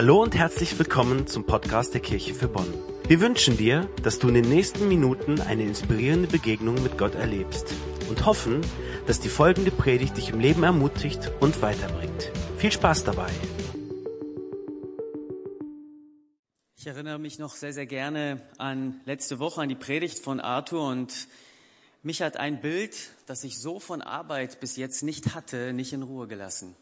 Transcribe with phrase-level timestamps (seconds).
[0.00, 2.72] Hallo und herzlich willkommen zum Podcast der Kirche für Bonn.
[3.06, 7.74] Wir wünschen dir, dass du in den nächsten Minuten eine inspirierende Begegnung mit Gott erlebst
[8.08, 8.62] und hoffen,
[9.06, 12.32] dass die folgende Predigt dich im Leben ermutigt und weiterbringt.
[12.56, 13.28] Viel Spaß dabei!
[16.78, 20.88] Ich erinnere mich noch sehr, sehr gerne an letzte Woche, an die Predigt von Arthur
[20.88, 21.28] und
[22.02, 26.02] mich hat ein Bild, das ich so von Arbeit bis jetzt nicht hatte, nicht in
[26.02, 26.74] Ruhe gelassen.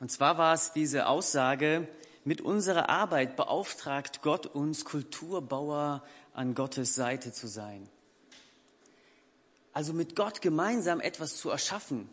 [0.00, 1.86] Und zwar war es diese Aussage,
[2.24, 7.88] mit unserer Arbeit beauftragt Gott uns, Kulturbauer an Gottes Seite zu sein.
[9.72, 12.08] Also mit Gott gemeinsam etwas zu erschaffen,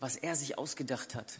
[0.00, 1.38] was er sich ausgedacht hat.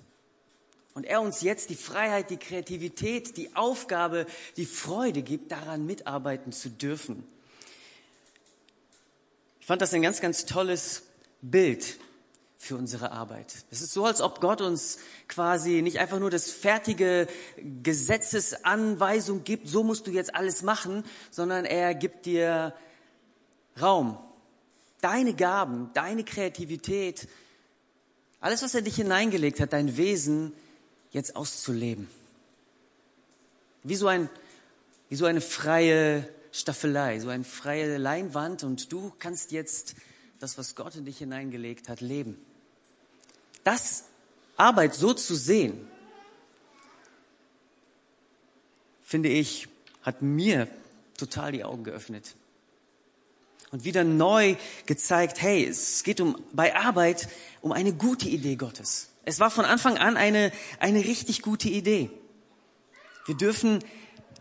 [0.95, 4.27] Und er uns jetzt die Freiheit, die Kreativität, die Aufgabe,
[4.57, 7.27] die Freude gibt, daran mitarbeiten zu dürfen.
[9.61, 11.03] Ich fand das ein ganz, ganz tolles
[11.43, 11.99] Bild
[12.63, 13.65] für unsere Arbeit.
[13.71, 17.27] Es ist so, als ob Gott uns quasi nicht einfach nur das fertige
[17.83, 22.75] Gesetzesanweisung gibt, so musst du jetzt alles machen, sondern er gibt dir
[23.81, 24.19] Raum,
[25.01, 27.29] deine Gaben, deine Kreativität,
[28.41, 30.53] alles, was er dich hineingelegt hat, dein Wesen
[31.13, 32.09] jetzt auszuleben.
[33.85, 34.29] Wie so ein,
[35.09, 39.95] wie so eine freie Staffelei, so eine freie Leinwand und du kannst jetzt
[40.41, 42.37] das, was Gott in dich hineingelegt hat, leben.
[43.65, 44.05] Das
[44.57, 45.89] Arbeit so zu sehen,
[49.03, 49.69] finde ich,
[50.03, 50.69] hat mir
[51.17, 52.35] total die Augen geöffnet.
[53.71, 57.29] Und wieder neu gezeigt, hey, es geht um, bei Arbeit
[57.61, 59.11] um eine gute Idee Gottes.
[59.25, 60.51] Es war von Anfang an eine,
[60.81, 62.11] eine richtig gute Idee.
[63.27, 63.85] Wir dürfen,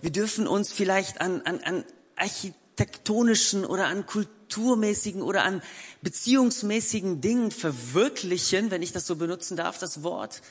[0.01, 5.61] wir dürfen uns vielleicht an, an, an architektonischen oder an Kultur kulturmäßigen oder an
[6.01, 10.41] beziehungsmäßigen Dingen verwirklichen, wenn ich das so benutzen darf, das Wort,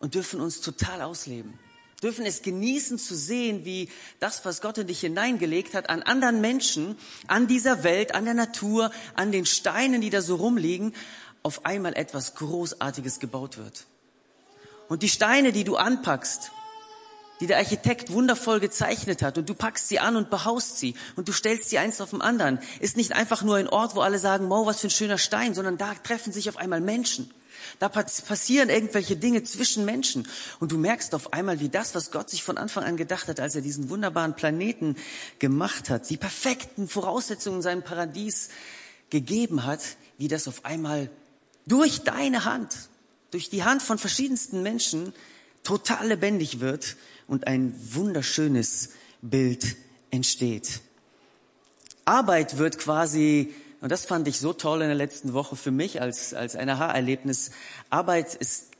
[0.00, 1.58] und dürfen uns total ausleben.
[2.02, 6.40] Dürfen es genießen zu sehen, wie das, was Gott in dich hineingelegt hat, an anderen
[6.40, 6.96] Menschen,
[7.28, 10.94] an dieser Welt, an der Natur, an den Steinen, die da so rumliegen,
[11.44, 13.86] auf einmal etwas Großartiges gebaut wird.
[14.88, 16.50] Und die Steine, die du anpackst,
[17.42, 19.36] die der Architekt wundervoll gezeichnet hat.
[19.36, 20.94] Und du packst sie an und behaust sie.
[21.16, 24.00] Und du stellst sie eins auf dem anderen, ist nicht einfach nur ein Ort, wo
[24.00, 27.28] alle sagen, wow, was für ein schöner Stein, sondern da treffen sich auf einmal Menschen.
[27.80, 30.28] Da passieren irgendwelche Dinge zwischen Menschen.
[30.60, 33.40] Und du merkst auf einmal, wie das, was Gott sich von Anfang an gedacht hat,
[33.40, 34.94] als er diesen wunderbaren Planeten
[35.40, 38.50] gemacht hat, die perfekten Voraussetzungen in seinem Paradies
[39.10, 39.80] gegeben hat,
[40.16, 41.10] wie das auf einmal
[41.66, 42.88] durch deine Hand,
[43.32, 45.12] durch die Hand von verschiedensten Menschen
[45.64, 46.96] total lebendig wird
[47.32, 48.90] und ein wunderschönes
[49.22, 49.76] Bild
[50.10, 50.82] entsteht.
[52.04, 56.02] Arbeit wird quasi, und das fand ich so toll in der letzten Woche für mich
[56.02, 57.50] als, als ein Aha-Erlebnis,
[57.88, 58.72] Arbeit ist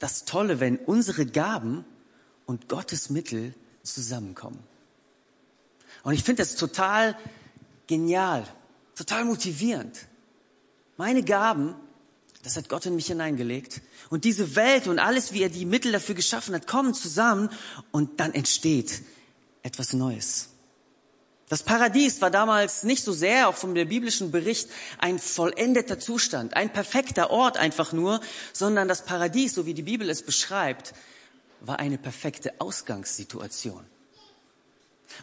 [0.00, 1.84] das Tolle, wenn unsere Gaben
[2.46, 3.54] und Gottes Mittel
[3.84, 4.58] zusammenkommen.
[6.02, 7.16] Und ich finde das total
[7.86, 8.44] genial,
[8.96, 10.08] total motivierend.
[10.96, 11.76] Meine Gaben
[12.42, 13.82] das hat Gott in mich hineingelegt.
[14.08, 17.50] Und diese Welt und alles, wie er die Mittel dafür geschaffen hat, kommen zusammen
[17.90, 19.02] und dann entsteht
[19.62, 20.48] etwas Neues.
[21.50, 26.72] Das Paradies war damals nicht so sehr, auch vom biblischen Bericht, ein vollendeter Zustand, ein
[26.72, 28.20] perfekter Ort einfach nur,
[28.52, 30.94] sondern das Paradies, so wie die Bibel es beschreibt,
[31.60, 33.84] war eine perfekte Ausgangssituation.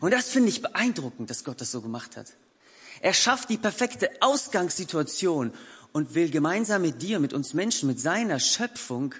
[0.02, 2.28] Und das finde ich beeindruckend, dass Gott das so gemacht hat.
[3.00, 5.54] Er schafft die perfekte Ausgangssituation
[5.94, 9.16] und will gemeinsam mit dir, mit uns Menschen, mit seiner Schöpfung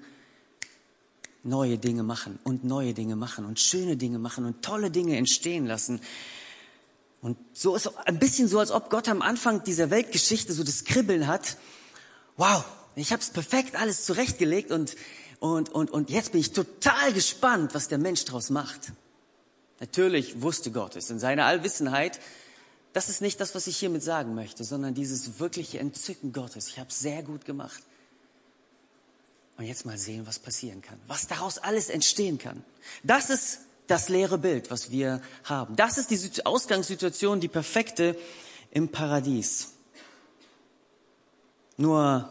[1.44, 5.66] neue Dinge machen und neue Dinge machen und schöne Dinge machen und tolle Dinge entstehen
[5.66, 6.02] lassen.
[7.22, 10.84] Und so ist ein bisschen so, als ob Gott am Anfang dieser Weltgeschichte so das
[10.84, 11.58] Kribbeln hat.
[12.36, 12.64] Wow,
[12.96, 14.96] ich habe es perfekt alles zurechtgelegt und,
[15.40, 18.92] und, und, und jetzt bin ich total gespannt, was der Mensch daraus macht.
[19.80, 22.20] Natürlich wusste Gott es in seiner Allwissenheit,
[22.94, 26.68] das ist nicht das, was ich hiermit sagen möchte, sondern dieses wirkliche Entzücken Gottes.
[26.70, 27.84] Ich habe es sehr gut gemacht.
[29.58, 32.64] Und jetzt mal sehen, was passieren kann, was daraus alles entstehen kann.
[33.04, 35.76] Das ist das leere Bild, was wir haben.
[35.76, 38.16] Das ist die Ausgangssituation, die perfekte
[38.72, 39.70] im Paradies.
[41.78, 42.30] Nur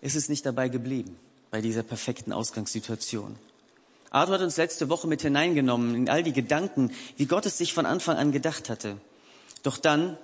[0.00, 1.18] ist es nicht dabei geblieben,
[1.50, 3.38] bei dieser perfekten Ausgangssituation.
[4.10, 7.72] Arthur hat uns letzte Woche mit hineingenommen in all die Gedanken, wie Gott es sich
[7.72, 8.96] von Anfang an gedacht hatte.
[9.62, 10.18] Doch dann,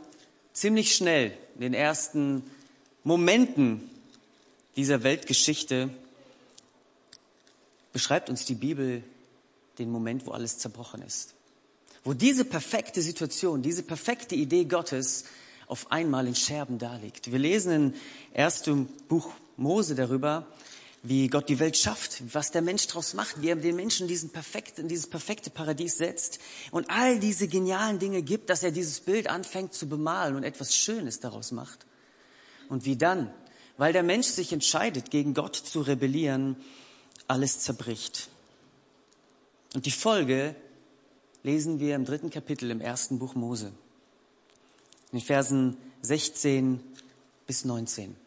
[0.52, 2.42] ziemlich schnell, in den ersten
[3.04, 3.88] Momenten
[4.74, 5.90] dieser Weltgeschichte,
[7.92, 9.04] beschreibt uns die Bibel
[9.78, 11.34] den Moment, wo alles zerbrochen ist.
[12.02, 15.24] Wo diese perfekte Situation, diese perfekte Idee Gottes
[15.66, 17.30] auf einmal in Scherben daliegt.
[17.30, 17.94] Wir lesen in
[18.34, 18.64] 1.
[19.08, 20.46] Buch Mose darüber,
[21.08, 24.30] wie Gott die Welt schafft, was der Mensch daraus macht, wie er den Menschen diesen
[24.30, 26.40] perfekt, in dieses perfekte Paradies setzt
[26.72, 30.74] und all diese genialen Dinge gibt, dass er dieses Bild anfängt zu bemalen und etwas
[30.74, 31.86] Schönes daraus macht.
[32.68, 33.32] Und wie dann,
[33.76, 36.56] weil der Mensch sich entscheidet, gegen Gott zu rebellieren,
[37.28, 38.28] alles zerbricht.
[39.74, 40.56] Und die Folge
[41.42, 43.72] lesen wir im dritten Kapitel im ersten Buch Mose,
[45.12, 46.80] in den Versen 16
[47.46, 48.25] bis 19.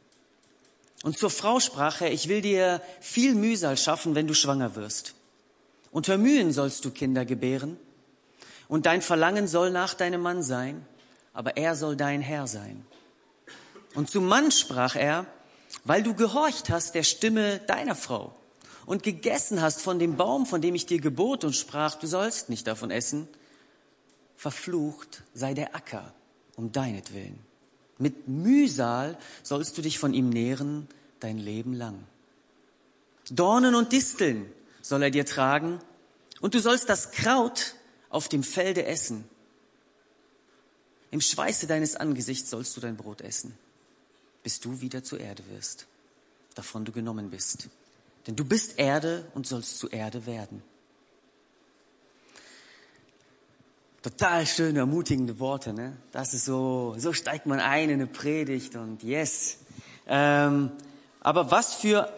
[1.03, 5.15] Und zur Frau sprach er, ich will dir viel Mühsal schaffen, wenn du schwanger wirst.
[5.91, 7.77] Unter Mühen sollst du Kinder gebären.
[8.67, 10.85] Und dein Verlangen soll nach deinem Mann sein,
[11.33, 12.85] aber er soll dein Herr sein.
[13.95, 15.25] Und zum Mann sprach er,
[15.83, 18.35] weil du gehorcht hast der Stimme deiner Frau
[18.85, 22.49] und gegessen hast von dem Baum, von dem ich dir gebot und sprach, du sollst
[22.49, 23.27] nicht davon essen,
[24.35, 26.13] verflucht sei der Acker
[26.55, 27.48] um deinetwillen.
[27.99, 30.87] Mit Mühsal sollst du dich von ihm nähren
[31.19, 32.03] dein Leben lang.
[33.29, 34.51] Dornen und Disteln
[34.81, 35.79] soll er dir tragen,
[36.41, 37.75] und du sollst das Kraut
[38.09, 39.25] auf dem Felde essen.
[41.11, 43.57] Im Schweiße deines Angesichts sollst du dein Brot essen,
[44.41, 45.85] bis du wieder zur Erde wirst,
[46.55, 47.67] davon du genommen bist.
[48.25, 50.63] Denn du bist Erde und sollst zu Erde werden.
[54.01, 55.97] Total schöne, ermutigende Worte, ne?
[56.13, 59.57] Das ist so, so steigt man ein in eine Predigt und yes.
[60.07, 60.71] Ähm,
[61.19, 62.09] aber was für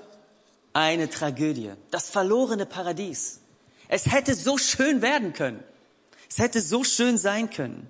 [0.73, 1.71] eine Tragödie.
[1.89, 3.39] Das verlorene Paradies.
[3.87, 5.63] Es hätte so schön werden können.
[6.29, 7.89] Es hätte so schön sein können.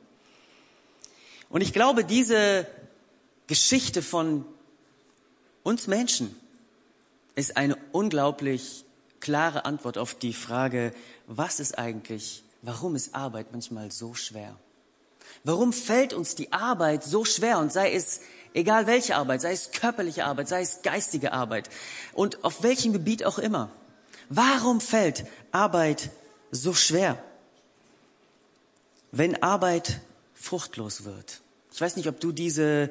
[1.49, 2.65] Und ich glaube, diese
[3.47, 4.45] Geschichte von
[5.63, 6.33] uns Menschen
[7.35, 8.85] ist eine unglaublich
[9.19, 10.93] klare Antwort auf die Frage,
[11.27, 14.55] was ist eigentlich warum ist Arbeit manchmal so schwer?
[15.43, 18.21] Warum fällt uns die Arbeit so schwer und sei es
[18.53, 21.69] egal welche Arbeit, sei es körperliche Arbeit, sei es geistige Arbeit
[22.13, 23.71] und auf welchem Gebiet auch immer?
[24.29, 26.09] Warum fällt Arbeit
[26.51, 27.21] so schwer?
[29.11, 30.01] Wenn Arbeit
[30.33, 31.41] fruchtlos wird.
[31.73, 32.89] Ich weiß nicht, ob du diese,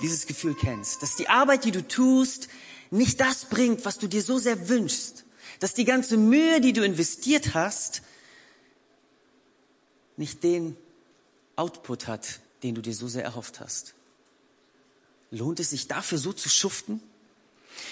[0.00, 2.48] dieses Gefühl kennst, dass die Arbeit, die du tust,
[2.90, 5.24] nicht das bringt, was du dir so sehr wünschst,
[5.60, 8.02] dass die ganze Mühe, die du investiert hast,
[10.18, 10.76] nicht den
[11.56, 13.94] Output hat, den du dir so sehr erhofft hast?
[15.30, 17.00] Lohnt es sich dafür so zu schuften?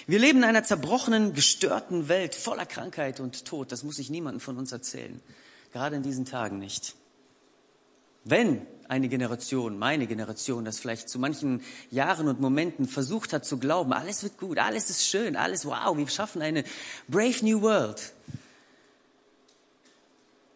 [0.07, 3.73] Wir leben in einer zerbrochenen, gestörten Welt voller Krankheit und Tod.
[3.73, 5.21] Das muss sich niemandem von uns erzählen.
[5.73, 6.95] Gerade in diesen Tagen nicht.
[8.25, 13.59] Wenn eine Generation, meine Generation, das vielleicht zu manchen Jahren und Momenten versucht hat zu
[13.59, 16.65] glauben, alles wird gut, alles ist schön, alles wow, wir schaffen eine
[17.09, 18.13] brave new world,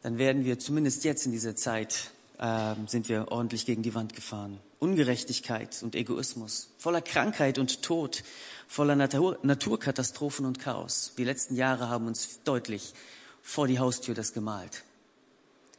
[0.02, 4.14] dann werden wir zumindest jetzt in dieser Zeit äh, sind wir ordentlich gegen die Wand
[4.14, 4.58] gefahren.
[4.79, 8.23] Ungerechtigkeit und Egoismus, voller Krankheit und Tod,
[8.67, 11.12] voller Natur Naturkatastrophen und Chaos.
[11.19, 12.94] Die letzten Jahre haben uns deutlich
[13.43, 14.85] vor die Haustür das gemalt.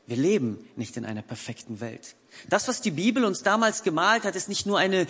[0.06, 2.15] Wir leben nicht in einer perfekten Welt.
[2.50, 5.07] Das, was die Bibel uns damals gemalt hat, ist nicht nur eine,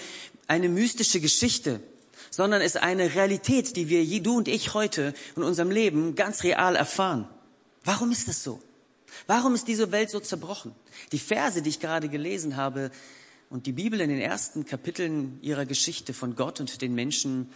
[0.47, 1.81] eine mystische Geschichte,
[2.29, 6.75] sondern ist eine Realität, die wir, du und ich heute in unserem Leben ganz real
[6.75, 7.27] erfahren.
[7.83, 8.61] Warum ist das so?
[9.27, 10.73] Warum ist diese Welt so zerbrochen?
[11.11, 12.91] Die Verse, die ich gerade gelesen habe
[13.49, 17.49] und die Bibel in den ersten Kapiteln ihrer Geschichte von Gott und den Menschen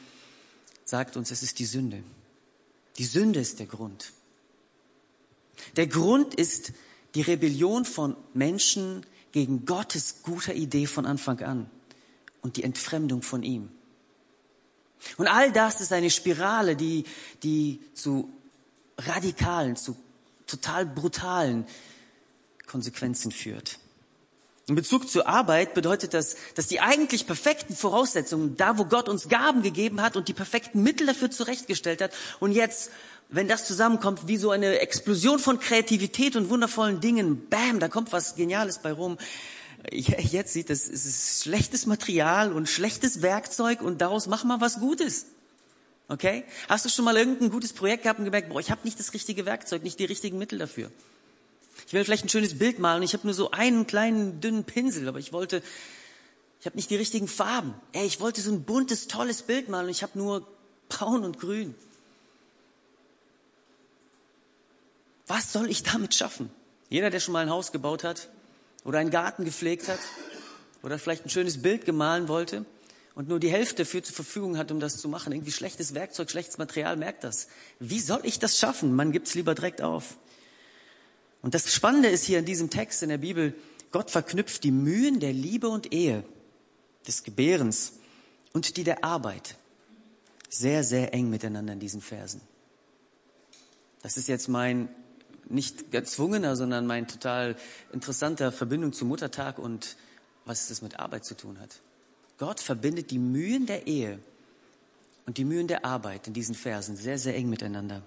[0.83, 2.03] sagt uns, es ist die Sünde.
[2.97, 4.11] Die Sünde ist der Grund.
[5.75, 6.73] Der Grund ist
[7.15, 11.69] die Rebellion von Menschen gegen Gottes guter Idee von Anfang an
[12.41, 13.69] und die Entfremdung von ihm.
[15.17, 17.03] Und all das ist eine Spirale, die,
[17.43, 18.31] die zu
[18.97, 19.95] radikalen, zu
[20.55, 21.65] total brutalen
[22.65, 23.79] Konsequenzen führt.
[24.67, 29.29] In Bezug zur Arbeit bedeutet das, dass die eigentlich perfekten Voraussetzungen, da wo Gott uns
[29.29, 32.89] Gaben gegeben hat und die perfekten Mittel dafür zurechtgestellt hat, und jetzt,
[33.29, 38.11] wenn das zusammenkommt, wie so eine Explosion von Kreativität und wundervollen Dingen, bam, da kommt
[38.11, 39.19] was Geniales bei rum.
[39.91, 44.79] Jetzt sieht es, es ist schlechtes Material und schlechtes Werkzeug und daraus machen wir was
[44.79, 45.27] Gutes.
[46.07, 46.43] Okay?
[46.69, 49.13] Hast du schon mal irgendein gutes Projekt gehabt und gemerkt, boah, ich habe nicht das
[49.13, 50.91] richtige Werkzeug, nicht die richtigen Mittel dafür.
[51.87, 55.07] Ich will vielleicht ein schönes Bild malen ich habe nur so einen kleinen dünnen Pinsel,
[55.07, 55.61] aber ich wollte,
[56.59, 57.73] ich habe nicht die richtigen Farben.
[57.91, 60.47] Ey, ich wollte so ein buntes, tolles Bild malen und ich habe nur
[60.89, 61.75] braun und grün.
[65.27, 66.51] Was soll ich damit schaffen?
[66.89, 68.29] Jeder, der schon mal ein Haus gebaut hat
[68.83, 69.99] oder einen Garten gepflegt hat
[70.83, 72.65] oder vielleicht ein schönes Bild gemahlen wollte,
[73.15, 75.31] und nur die Hälfte für zur Verfügung hat, um das zu machen.
[75.31, 77.47] Irgendwie schlechtes Werkzeug, schlechtes Material, merkt das.
[77.79, 78.93] Wie soll ich das schaffen?
[78.93, 80.17] Man gibt's lieber direkt auf.
[81.41, 83.55] Und das Spannende ist hier in diesem Text in der Bibel,
[83.91, 86.25] Gott verknüpft die Mühen der Liebe und Ehe,
[87.07, 87.93] des Gebärens
[88.51, 89.55] und die der Arbeit.
[90.49, 92.39] sehr, sehr eng miteinander in diesen Versen.
[94.01, 94.89] Das ist jetzt mein
[95.49, 97.55] nicht gezwungener, sondern mein total
[97.91, 99.97] interessanter Verbindung zum Muttertag und
[100.45, 101.81] was es mit Arbeit zu tun hat.
[102.37, 104.19] Gott verbindet die Mühen der Ehe
[105.25, 108.01] und die Mühen der Arbeit in diesen Versen sehr, sehr eng miteinander.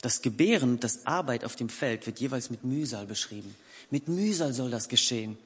[0.00, 3.54] Das Gebären, das Arbeit auf dem Feld wird jeweils mit Mühsal beschrieben.
[3.90, 5.36] Mit Mühsal soll das geschehen.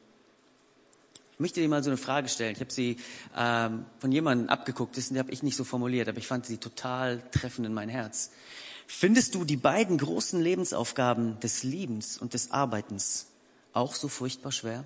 [1.33, 2.53] Ich möchte dir mal so eine Frage stellen.
[2.53, 2.99] Ich habe sie
[3.37, 7.23] ähm, von jemandem abgeguckt, das habe ich nicht so formuliert, aber ich fand sie total
[7.31, 8.31] treffend in mein Herz.
[8.87, 13.27] Findest du die beiden großen Lebensaufgaben des Liebens und des Arbeitens
[13.73, 14.85] auch so furchtbar schwer?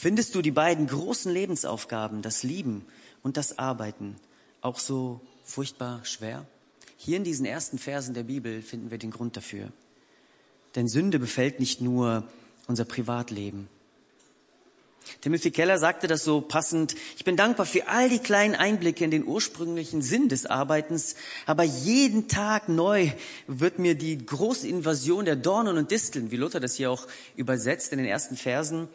[0.00, 2.86] Findest du die beiden großen Lebensaufgaben, das Lieben
[3.22, 4.16] und das Arbeiten,
[4.62, 6.46] auch so furchtbar schwer?
[6.96, 9.68] Hier in diesen ersten Versen der Bibel finden wir den Grund dafür.
[10.74, 12.26] Denn Sünde befällt nicht nur
[12.66, 13.68] unser Privatleben.
[15.20, 19.10] Timothy Keller sagte das so passend, ich bin dankbar für all die kleinen Einblicke in
[19.10, 21.14] den ursprünglichen Sinn des Arbeitens,
[21.44, 23.10] aber jeden Tag neu
[23.46, 27.92] wird mir die große Invasion der Dornen und Disteln, wie Luther das hier auch übersetzt
[27.92, 28.88] in den ersten Versen,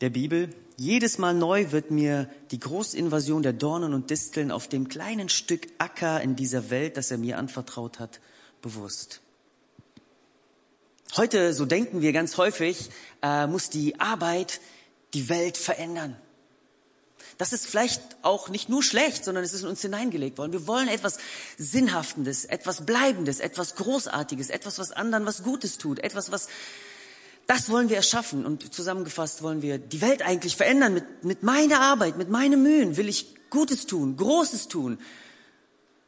[0.00, 0.50] der Bibel.
[0.76, 5.68] Jedes Mal neu wird mir die Großinvasion der Dornen und Disteln auf dem kleinen Stück
[5.78, 8.20] Acker in dieser Welt, das er mir anvertraut hat,
[8.60, 9.20] bewusst.
[11.16, 12.90] Heute, so denken wir ganz häufig,
[13.22, 14.60] äh, muss die Arbeit
[15.14, 16.16] die Welt verändern.
[17.38, 20.52] Das ist vielleicht auch nicht nur schlecht, sondern es ist in uns hineingelegt worden.
[20.52, 21.18] Wir wollen etwas
[21.58, 26.48] Sinnhaftendes, etwas Bleibendes, etwas Großartiges, etwas, was anderen was Gutes tut, etwas, was
[27.46, 31.80] das wollen wir erschaffen und zusammengefasst wollen wir die Welt eigentlich verändern mit, mit meiner
[31.80, 34.98] Arbeit, mit meinen Mühen will ich Gutes tun, Großes tun,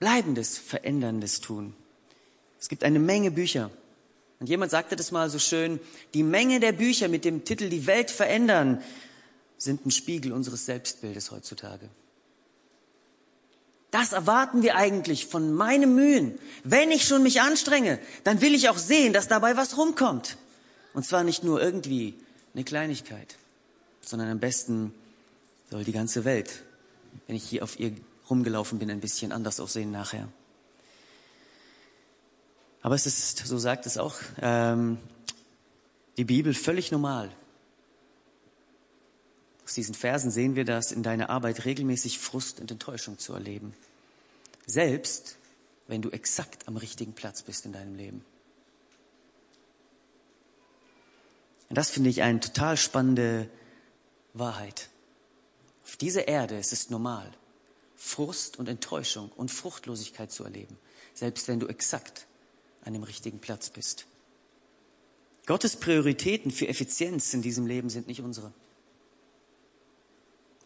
[0.00, 1.74] Bleibendes, Veränderndes tun.
[2.60, 3.70] Es gibt eine Menge Bücher.
[4.40, 5.80] Und jemand sagte das mal so schön,
[6.14, 8.82] die Menge der Bücher mit dem Titel Die Welt verändern
[9.56, 11.88] sind ein Spiegel unseres Selbstbildes heutzutage.
[13.90, 16.38] Das erwarten wir eigentlich von meinen Mühen.
[16.62, 20.36] Wenn ich schon mich anstrenge, dann will ich auch sehen, dass dabei was rumkommt.
[20.94, 22.14] Und zwar nicht nur irgendwie
[22.54, 23.36] eine Kleinigkeit,
[24.00, 24.94] sondern am besten
[25.70, 26.62] soll die ganze Welt,
[27.26, 27.92] wenn ich hier auf ihr
[28.28, 30.28] rumgelaufen bin, ein bisschen anders aussehen nachher.
[32.80, 34.98] Aber es ist, so sagt es auch ähm,
[36.16, 37.30] die Bibel, völlig normal.
[39.64, 43.74] Aus diesen Versen sehen wir das, in deiner Arbeit regelmäßig Frust und Enttäuschung zu erleben.
[44.66, 45.36] Selbst
[45.88, 48.24] wenn du exakt am richtigen Platz bist in deinem Leben.
[51.67, 53.48] Und das finde ich eine total spannende
[54.34, 54.88] Wahrheit.
[55.84, 57.30] Auf dieser Erde ist es normal,
[57.94, 60.76] Frust und Enttäuschung und Fruchtlosigkeit zu erleben,
[61.14, 62.26] selbst wenn du exakt
[62.82, 64.06] an dem richtigen Platz bist.
[65.46, 68.52] Gottes Prioritäten für Effizienz in diesem Leben sind nicht unsere.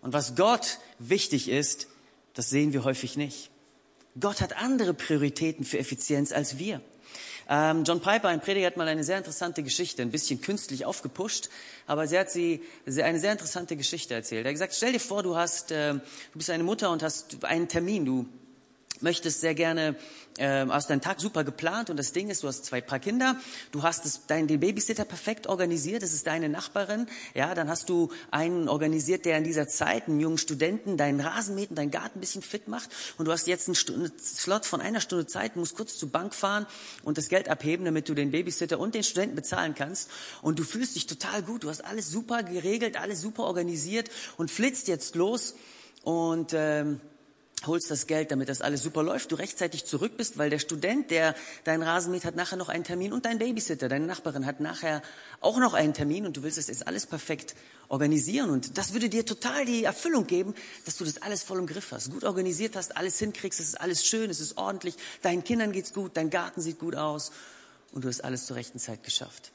[0.00, 1.88] Und was Gott wichtig ist,
[2.32, 3.50] das sehen wir häufig nicht.
[4.18, 6.80] Gott hat andere Prioritäten für Effizienz als wir.
[7.54, 11.50] Ähm, John Piper, ein Prediger, hat mal eine sehr interessante Geschichte, ein bisschen künstlich aufgepusht,
[11.86, 14.46] aber sie hat sie eine sehr interessante Geschichte erzählt.
[14.46, 16.00] Er hat gesagt, stell dir vor, du hast, äh, du
[16.32, 18.26] bist eine Mutter und hast einen Termin, du
[19.02, 19.96] möchtest sehr gerne,
[20.38, 23.36] äh, hast deinen Tag super geplant und das Ding ist, du hast zwei paar Kinder,
[23.70, 27.88] du hast es, dein, den Babysitter perfekt organisiert, das ist deine Nachbarin, ja, dann hast
[27.88, 31.90] du einen organisiert, der in dieser Zeit, einen jungen Studenten, deinen Rasen mäht und deinen
[31.90, 35.26] Garten ein bisschen fit macht und du hast jetzt einen Stunde, Slot von einer Stunde
[35.26, 36.66] Zeit, musst kurz zur Bank fahren
[37.02, 40.64] und das Geld abheben, damit du den Babysitter und den Studenten bezahlen kannst und du
[40.64, 45.14] fühlst dich total gut, du hast alles super geregelt, alles super organisiert und flitzt jetzt
[45.14, 45.54] los
[46.02, 47.00] und ähm,
[47.66, 51.10] holst das Geld, damit das alles super läuft, du rechtzeitig zurück bist, weil der Student,
[51.10, 54.60] der deinen Rasen mäht, hat nachher noch einen Termin und dein Babysitter, deine Nachbarin hat
[54.60, 55.02] nachher
[55.40, 57.54] auch noch einen Termin und du willst das jetzt alles perfekt
[57.88, 60.54] organisieren und das würde dir total die Erfüllung geben,
[60.84, 63.80] dass du das alles voll im Griff hast, gut organisiert hast, alles hinkriegst, es ist
[63.80, 67.32] alles schön, es ist ordentlich, deinen Kindern geht's gut, dein Garten sieht gut aus
[67.92, 69.52] und du hast alles zur rechten Zeit geschafft.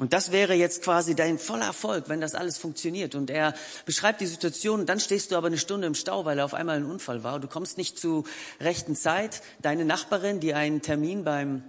[0.00, 3.14] Und das wäre jetzt quasi dein voller Erfolg, wenn das alles funktioniert.
[3.14, 3.52] Und er
[3.84, 6.78] beschreibt die Situation, dann stehst du aber eine Stunde im Stau, weil er auf einmal
[6.78, 7.38] ein Unfall war.
[7.38, 8.24] Du kommst nicht zu
[8.62, 9.42] rechten Zeit.
[9.60, 11.64] Deine Nachbarin, die einen Termin beim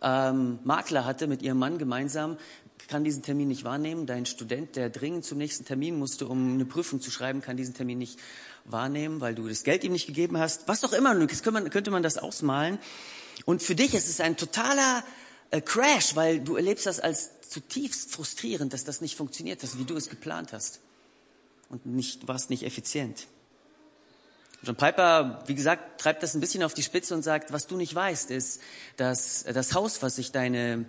[0.00, 2.38] ähm, Makler hatte mit ihrem Mann gemeinsam,
[2.86, 4.06] kann diesen Termin nicht wahrnehmen.
[4.06, 7.74] Dein Student, der dringend zum nächsten Termin musste, um eine Prüfung zu schreiben, kann diesen
[7.74, 8.20] Termin nicht
[8.64, 10.68] wahrnehmen, weil du das Geld ihm nicht gegeben hast.
[10.68, 12.78] Was auch immer, könnte man, könnte man das ausmalen.
[13.44, 15.02] Und für dich ist es ein totaler
[15.54, 19.84] äh, Crash, weil du erlebst das als zutiefst frustrierend, dass das nicht funktioniert hast, wie
[19.84, 20.80] du es geplant hast.
[21.68, 23.26] Und nicht, warst nicht effizient.
[24.62, 27.76] John Piper, wie gesagt, treibt das ein bisschen auf die Spitze und sagt, was du
[27.76, 28.60] nicht weißt, ist,
[28.96, 30.86] dass das Haus, was sich deine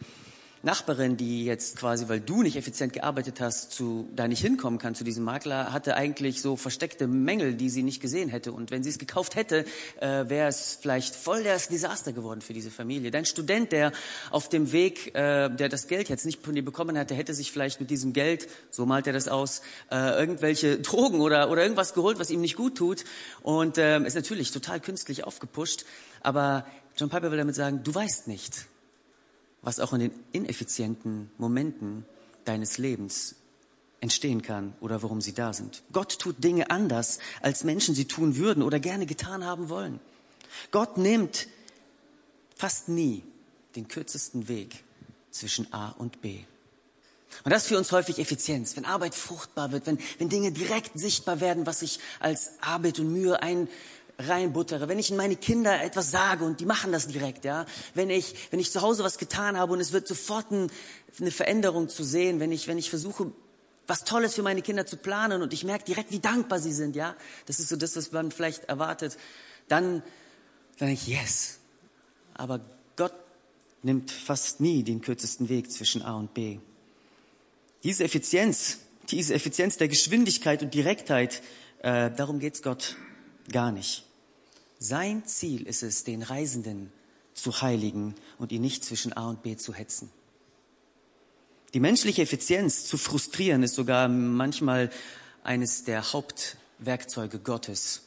[0.65, 4.95] Nachbarin, die jetzt quasi, weil du nicht effizient gearbeitet hast, zu, da nicht hinkommen kann
[4.95, 8.51] zu diesem Makler, hatte eigentlich so versteckte Mängel, die sie nicht gesehen hätte.
[8.51, 9.65] Und wenn sie es gekauft hätte,
[10.01, 13.12] äh, wäre es vielleicht voll das Desaster geworden für diese Familie.
[13.12, 13.91] Dein Student, der
[14.31, 17.51] auf dem Weg, äh, der das Geld jetzt nicht von dir bekommen hatte, hätte sich
[17.51, 21.93] vielleicht mit diesem Geld, so malt er das aus, äh, irgendwelche Drogen oder, oder irgendwas
[21.93, 23.05] geholt, was ihm nicht gut tut.
[23.43, 25.86] Und äh, ist natürlich total künstlich aufgepusht.
[26.22, 26.65] Aber
[26.98, 28.65] John Piper will damit sagen, du weißt nicht,
[29.65, 32.05] was auch in den ineffizienten Momenten
[32.45, 33.36] deines Lebens
[34.00, 35.81] entstehen kann oder warum sie da sind.
[35.91, 40.00] Gott tut Dinge anders, als Menschen sie tun würden oder gerne getan haben wollen.
[40.69, 41.48] Gott nimmt
[42.55, 43.24] fast nie
[43.75, 44.84] den kürzesten Weg
[45.31, 46.41] zwischen A und B.
[47.43, 50.98] Und das ist für uns häufig Effizienz, wenn Arbeit fruchtbar wird, wenn, wenn Dinge direkt
[50.98, 53.67] sichtbar werden, was ich als Arbeit und Mühe ein,
[54.17, 58.10] reinbuttere, wenn ich in meine Kinder etwas sage und die machen das direkt, ja, wenn
[58.10, 60.72] ich, wenn ich zu Hause was getan habe und es wird sofort ein,
[61.19, 63.31] eine Veränderung zu sehen, wenn ich, wenn ich versuche,
[63.88, 66.95] was Tolles für meine Kinder zu planen und ich merke direkt, wie dankbar sie sind,
[66.95, 69.17] ja, das ist so das, was man vielleicht erwartet,
[69.67, 70.01] dann,
[70.77, 71.60] dann denke ich, yes.
[72.34, 72.62] Aber
[72.95, 73.13] Gott
[73.84, 76.60] nimmt fast nie den kürzesten Weg zwischen A und B.
[77.84, 78.79] Diese Effizienz,
[79.10, 81.43] diese Effizienz der Geschwindigkeit und Direktheit,
[81.84, 82.95] äh, darum geht's Gott
[83.51, 84.04] gar nicht.
[84.79, 86.91] Sein Ziel ist es, den Reisenden
[87.34, 90.10] zu heiligen und ihn nicht zwischen A und B zu hetzen.
[91.74, 94.89] Die menschliche Effizienz zu frustrieren ist sogar manchmal
[95.44, 98.03] eines der Hauptwerkzeuge Gottes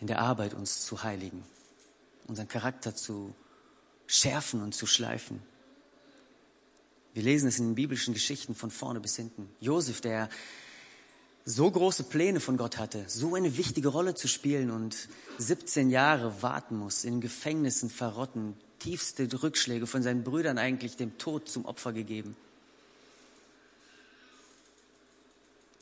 [0.00, 1.44] in der Arbeit, uns zu heiligen,
[2.26, 3.34] unseren Charakter zu
[4.06, 5.42] schärfen und zu schleifen.
[7.14, 9.48] Wir lesen es in den biblischen Geschichten von vorne bis hinten.
[9.60, 10.30] Josef, der
[11.44, 15.08] so große Pläne von Gott hatte, so eine wichtige Rolle zu spielen und
[15.38, 21.48] 17 Jahre warten muss, in Gefängnissen verrotten, tiefste Rückschläge von seinen Brüdern eigentlich dem Tod
[21.48, 22.36] zum Opfer gegeben.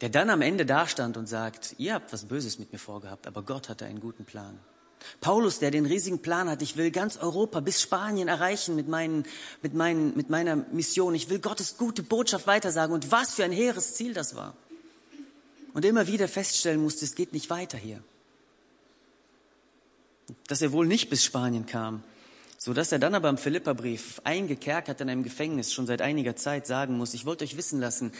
[0.01, 3.43] Der dann am Ende dastand und sagt, ihr habt was Böses mit mir vorgehabt, aber
[3.43, 4.59] Gott hatte einen guten Plan.
[5.21, 9.25] Paulus, der den riesigen Plan hat, ich will ganz Europa bis Spanien erreichen mit, meinen,
[9.63, 11.15] mit, meinen, mit meiner Mission.
[11.15, 12.95] Ich will Gottes gute Botschaft weitersagen.
[12.95, 14.55] Und was für ein hehres Ziel das war
[15.75, 18.03] und immer wieder feststellen musste, es geht nicht weiter hier.
[20.47, 22.03] Dass er wohl nicht bis Spanien kam,
[22.59, 26.67] so dass er dann aber im Philipperbrief eingekerkert in einem Gefängnis schon seit einiger Zeit
[26.67, 28.13] sagen muss, ich wollte euch wissen lassen,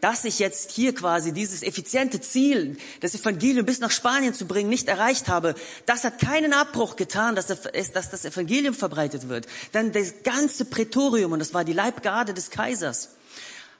[0.00, 4.68] dass ich jetzt hier quasi dieses effiziente Ziel, das Evangelium bis nach Spanien zu bringen,
[4.68, 5.54] nicht erreicht habe,
[5.86, 9.46] das hat keinen Abbruch getan, dass, das Evangelium verbreitet wird.
[9.70, 13.10] Dann das ganze Prätorium, und das war die Leibgarde des Kaisers,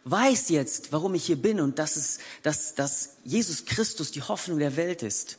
[0.04, 4.58] weiß jetzt, warum ich hier bin und dass, es, dass, dass Jesus Christus die Hoffnung
[4.58, 5.38] der Welt ist.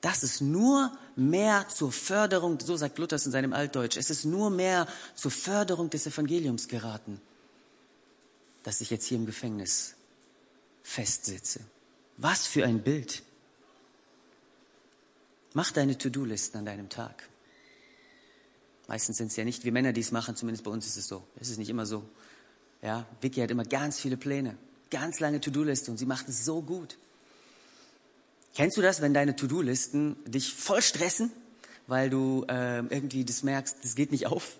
[0.00, 4.50] Das ist nur mehr zur Förderung, so sagt Luther in seinem Altdeutsch, es ist nur
[4.50, 7.20] mehr zur Förderung des Evangeliums geraten,
[8.64, 9.94] dass ich jetzt hier im Gefängnis
[10.82, 11.60] festsitze.
[12.18, 13.22] Was für ein Bild.
[15.54, 17.28] Mach deine To-Do-Listen an deinem Tag.
[18.88, 21.08] Meistens sind es ja nicht wir Männer, die es machen, zumindest bei uns ist es
[21.08, 21.26] so.
[21.40, 22.04] Es ist nicht immer so.
[22.84, 24.58] Ja, Vicky hat immer ganz viele Pläne,
[24.90, 26.98] ganz lange To-Do-Liste und sie macht es so gut.
[28.54, 31.32] Kennst du das, wenn deine To-Do-Listen dich voll stressen,
[31.86, 34.58] weil du äh, irgendwie das merkst, das geht nicht auf?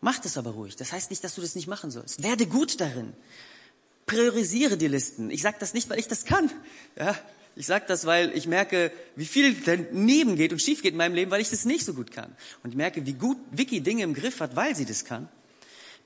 [0.00, 0.74] Mach das aber ruhig.
[0.74, 2.24] Das heißt nicht, dass du das nicht machen sollst.
[2.24, 3.12] Werde gut darin.
[4.06, 5.30] Priorisiere die Listen.
[5.30, 6.50] Ich sage das nicht, weil ich das kann.
[6.98, 7.16] Ja,
[7.54, 11.14] ich sage das, weil ich merke, wie viel daneben geht und schief geht in meinem
[11.14, 12.34] Leben, weil ich das nicht so gut kann.
[12.64, 15.28] Und ich merke, wie gut Vicky Dinge im Griff hat, weil sie das kann.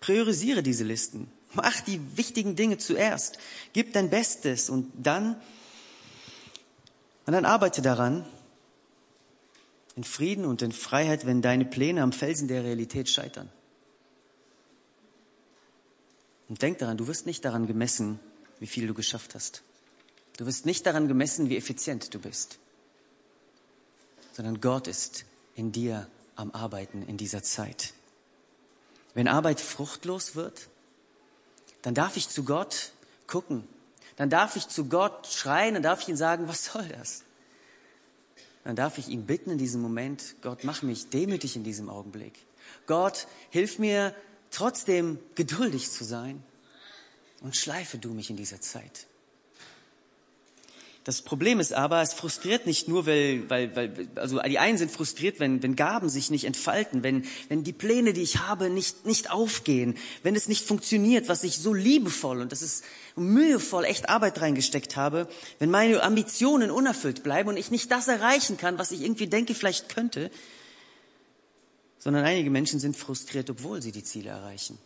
[0.07, 1.27] Priorisiere diese Listen.
[1.53, 3.38] Mach die wichtigen Dinge zuerst.
[3.73, 5.35] Gib dein Bestes und dann,
[7.25, 8.25] und dann arbeite daran,
[9.97, 13.51] in Frieden und in Freiheit, wenn deine Pläne am Felsen der Realität scheitern.
[16.49, 18.21] Und denk daran, du wirst nicht daran gemessen,
[18.61, 19.64] wie viel du geschafft hast.
[20.37, 22.61] Du wirst nicht daran gemessen, wie effizient du bist,
[24.35, 25.25] sondern Gott ist
[25.57, 27.92] in dir am Arbeiten in dieser Zeit.
[29.17, 30.69] Wenn Arbeit fruchtlos wird,
[31.81, 32.93] dann darf ich zu Gott
[33.27, 33.67] gucken.
[34.17, 37.23] Dann darf ich zu Gott schreien, dann darf ich ihn sagen, was soll das?
[38.65, 42.35] Dann darf ich ihn bitten in diesem Moment, Gott, mach mich demütig in diesem Augenblick.
[42.87, 44.15] Gott, hilf mir
[44.51, 46.45] trotzdem geduldig zu sein
[47.41, 49.07] und schleife du mich in dieser Zeit.
[51.07, 54.90] Das Problem ist aber, es frustriert nicht nur, weil, weil, weil also die einen sind
[54.90, 59.07] frustriert, wenn, wenn Gaben sich nicht entfalten, wenn, wenn die Pläne, die ich habe, nicht,
[59.07, 62.83] nicht aufgehen, wenn es nicht funktioniert, was ich so liebevoll und das ist
[63.14, 65.29] mühevoll echt Arbeit reingesteckt habe,
[65.61, 69.55] wenn meine Ambitionen unerfüllt bleiben und ich nicht das erreichen kann, was ich irgendwie denke,
[69.55, 70.29] vielleicht könnte,
[72.01, 74.77] sondern einige Menschen sind frustriert, obwohl sie die Ziele erreichen.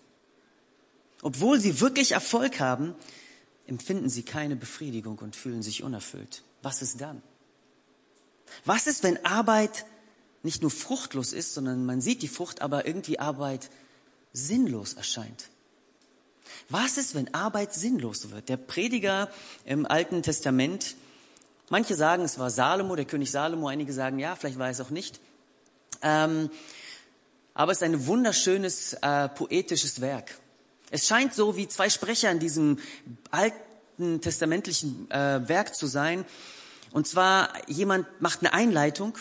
[1.22, 2.94] Obwohl sie wirklich Erfolg haben,
[3.66, 6.42] empfinden sie keine Befriedigung und fühlen sich unerfüllt.
[6.62, 7.22] Was ist dann?
[8.64, 9.84] Was ist, wenn Arbeit
[10.42, 13.70] nicht nur fruchtlos ist, sondern man sieht die Frucht, aber irgendwie Arbeit
[14.32, 15.48] sinnlos erscheint?
[16.68, 18.48] Was ist, wenn Arbeit sinnlos wird?
[18.48, 19.30] Der Prediger
[19.64, 20.96] im Alten Testament,
[21.68, 24.90] manche sagen, es war Salomo, der König Salomo, einige sagen, ja, vielleicht war es auch
[24.90, 25.20] nicht.
[26.02, 26.50] Ähm,
[27.54, 30.38] aber es ist ein wunderschönes äh, poetisches Werk.
[30.90, 32.78] Es scheint so wie zwei Sprecher in diesem
[33.30, 36.24] alten testamentlichen äh, Werk zu sein.
[36.92, 39.16] Und zwar jemand macht eine Einleitung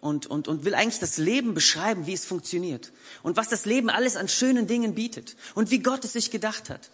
[0.00, 3.88] und, und, und will eigentlich das Leben beschreiben, wie es funktioniert und was das Leben
[3.88, 6.90] alles an schönen Dingen bietet und wie Gott es sich gedacht hat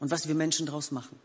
[0.00, 1.18] und was wir Menschen daraus machen.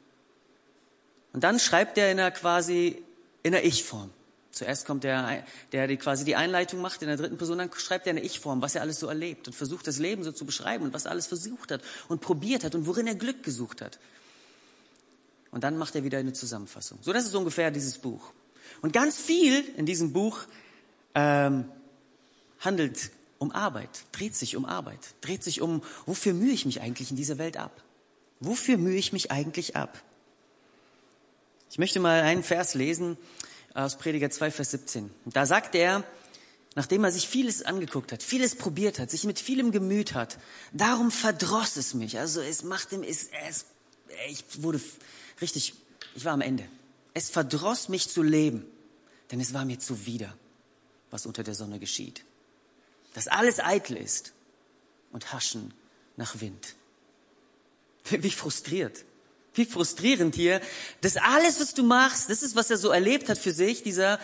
[1.34, 3.04] Und dann schreibt er in einer quasi
[3.44, 4.12] in der Ich-Form.
[4.60, 8.08] Zuerst kommt der, der die quasi die Einleitung macht in der dritten Person, dann schreibt
[8.08, 10.84] er eine Ich-Form, was er alles so erlebt und versucht das Leben so zu beschreiben
[10.84, 14.00] und was er alles versucht hat und probiert hat und worin er Glück gesucht hat.
[15.52, 17.00] Und dann macht er wieder eine Zusammenfassung.
[17.02, 18.34] So, das ist ungefähr dieses Buch.
[18.82, 20.42] Und ganz viel in diesem Buch
[21.16, 21.64] ähm,
[22.60, 27.12] handelt um Arbeit, dreht sich um Arbeit, dreht sich um, wofür mühe ich mich eigentlich
[27.12, 27.82] in dieser Welt ab?
[28.42, 30.04] Wofür mühe ich mich eigentlich ab?
[31.72, 33.16] Ich möchte mal einen Vers lesen
[33.74, 35.12] aus Prediger 2, Vers 17.
[35.26, 36.04] Da sagt er,
[36.76, 40.38] nachdem er sich vieles angeguckt hat, vieles probiert hat, sich mit vielem gemüht hat,
[40.74, 42.18] darum verdross es mich.
[42.18, 43.66] Also es macht ihm, es, es,
[44.30, 44.82] ich wurde
[45.42, 45.74] richtig,
[46.16, 46.66] ich war am Ende.
[47.14, 48.66] Es verdross mich zu leben,
[49.32, 50.36] denn es war mir zuwider,
[51.12, 52.24] was unter der Sonne geschieht.
[53.14, 54.34] Dass alles eitel ist
[55.12, 55.74] und haschen
[56.16, 56.76] nach Wind.
[58.10, 59.06] Wie frustriert.
[59.60, 60.62] Wie frustrierend hier,
[61.02, 64.18] dass alles, was du machst, das ist, was er so erlebt hat für sich, dieser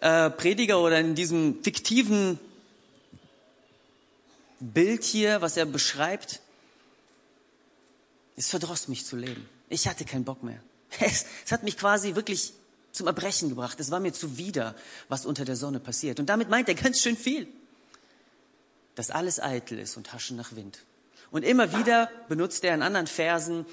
[0.00, 2.40] äh, Prediger oder in diesem fiktiven
[4.58, 6.40] Bild hier, was er beschreibt,
[8.36, 9.48] es verdross mich zu leben.
[9.68, 10.60] Ich hatte keinen Bock mehr.
[10.98, 12.52] Es, es hat mich quasi wirklich
[12.90, 13.78] zum Erbrechen gebracht.
[13.78, 14.74] Es war mir zuwider,
[15.08, 16.18] was unter der Sonne passiert.
[16.18, 17.46] Und damit meint er ganz schön viel.
[18.96, 20.80] Dass alles eitel ist und Haschen nach Wind.
[21.30, 23.64] Und immer wieder benutzt er in anderen Versen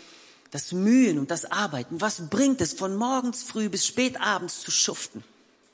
[0.52, 2.02] das Mühen und das Arbeiten.
[2.02, 5.24] Was bringt es, von morgens früh bis spät abends zu schuften,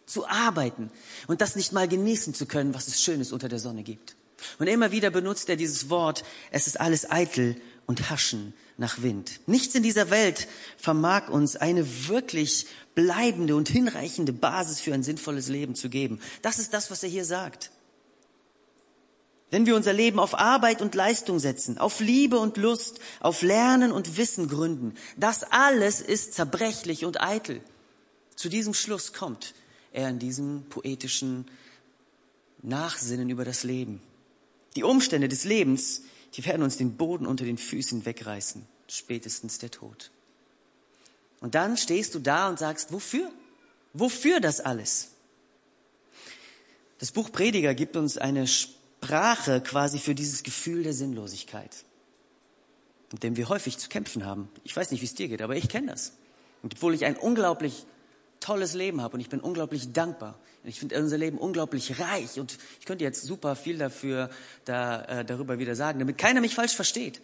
[0.05, 0.91] zu arbeiten
[1.27, 4.15] und das nicht mal genießen zu können, was es Schönes unter der Sonne gibt?
[4.59, 9.39] Und immer wieder benutzt er dieses Wort, es ist alles eitel und Haschen nach Wind.
[9.47, 15.47] Nichts in dieser Welt vermag uns eine wirklich bleibende und hinreichende Basis für ein sinnvolles
[15.47, 16.19] Leben zu geben.
[16.41, 17.71] Das ist das, was er hier sagt.
[19.51, 23.91] Wenn wir unser Leben auf Arbeit und Leistung setzen, auf Liebe und Lust, auf Lernen
[23.91, 27.61] und Wissen gründen, das alles ist zerbrechlich und eitel.
[28.35, 29.53] Zu diesem Schluss kommt
[29.93, 31.45] er in diesem poetischen
[32.61, 34.01] Nachsinnen über das Leben.
[34.75, 36.01] Die Umstände des Lebens
[36.35, 40.11] die werden uns den Boden unter den Füßen wegreißen, spätestens der Tod.
[41.39, 43.31] Und dann stehst du da und sagst, wofür?
[43.93, 45.11] Wofür das alles?
[46.99, 48.47] Das Buch Prediger gibt uns eine
[49.05, 51.69] Sprache quasi für dieses Gefühl der Sinnlosigkeit,
[53.11, 54.49] mit dem wir häufig zu kämpfen haben.
[54.63, 56.13] Ich weiß nicht, wie es dir geht, aber ich kenne das.
[56.63, 57.85] Und obwohl ich ein unglaublich
[58.39, 60.39] tolles Leben habe und ich bin unglaublich dankbar.
[60.63, 64.31] Ich finde unser Leben unglaublich reich und ich könnte jetzt super viel dafür
[64.65, 67.21] da, äh, darüber wieder sagen, damit keiner mich falsch versteht.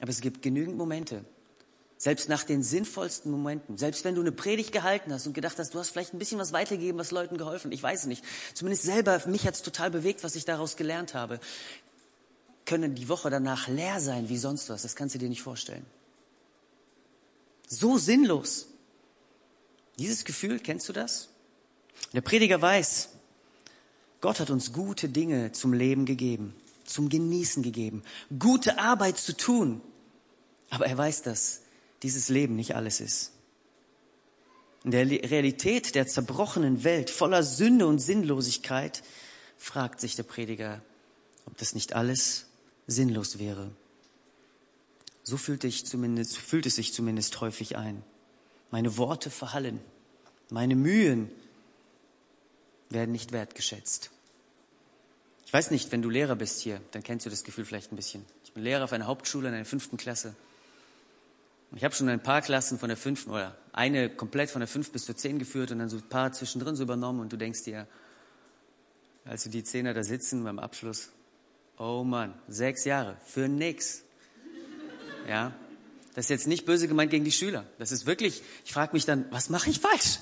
[0.00, 1.24] Aber es gibt genügend Momente,
[1.98, 5.74] selbst nach den sinnvollsten Momenten, selbst wenn du eine Predigt gehalten hast und gedacht hast,
[5.74, 8.24] du hast vielleicht ein bisschen was weitergegeben, was Leuten geholfen, ich weiß nicht.
[8.54, 11.40] Zumindest selber, mich hat es total bewegt, was ich daraus gelernt habe.
[12.64, 15.84] Können die Woche danach leer sein wie sonst was, das kannst du dir nicht vorstellen.
[17.66, 18.68] So sinnlos.
[19.98, 21.28] Dieses Gefühl, kennst du das?
[22.12, 23.08] Der Prediger weiß,
[24.20, 28.04] Gott hat uns gute Dinge zum Leben gegeben, zum Genießen gegeben,
[28.38, 29.80] gute Arbeit zu tun.
[30.70, 31.62] Aber er weiß, dass
[32.02, 33.32] dieses Leben nicht alles ist.
[34.84, 39.02] In der Realität der zerbrochenen Welt voller Sünde und Sinnlosigkeit
[39.56, 40.80] fragt sich der Prediger,
[41.46, 42.46] ob das nicht alles
[42.86, 43.70] sinnlos wäre.
[45.24, 48.02] So fühlt, ich zumindest, fühlt es sich zumindest häufig ein.
[48.70, 49.80] Meine Worte verhallen,
[50.50, 51.30] meine Mühen
[52.88, 54.10] werden nicht wertgeschätzt.
[55.44, 57.96] Ich weiß nicht, wenn du Lehrer bist hier, dann kennst du das Gefühl vielleicht ein
[57.96, 58.24] bisschen.
[58.44, 60.34] Ich bin Lehrer auf einer Hauptschule in der fünften Klasse.
[61.76, 64.90] Ich habe schon ein paar Klassen von der fünften oder eine komplett von der fünf
[64.90, 67.64] bis zur zehn geführt und dann so ein paar zwischendrin so übernommen und du denkst
[67.64, 67.86] dir,
[69.24, 71.10] als du die Zehner da sitzen beim Abschluss,
[71.76, 74.02] oh Mann, sechs Jahre für nix.
[75.28, 75.52] Ja,
[76.14, 77.66] das ist jetzt nicht böse gemeint gegen die Schüler.
[77.78, 80.20] Das ist wirklich, ich frage mich dann, was mache ich falsch?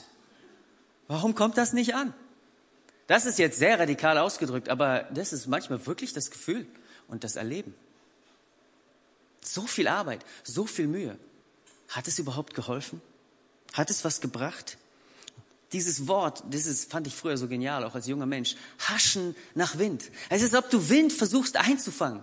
[1.06, 2.12] Warum kommt das nicht an?
[3.06, 6.66] Das ist jetzt sehr radikal ausgedrückt, aber das ist manchmal wirklich das Gefühl
[7.06, 7.72] und das Erleben.
[9.40, 11.16] So viel Arbeit, so viel Mühe.
[11.88, 13.00] Hat es überhaupt geholfen?
[13.72, 14.78] Hat es was gebracht?
[15.72, 18.56] Dieses Wort, ist, fand ich früher so genial, auch als junger Mensch.
[18.78, 20.10] Haschen nach Wind.
[20.30, 22.22] Es ist, als ob du Wind versuchst einzufangen.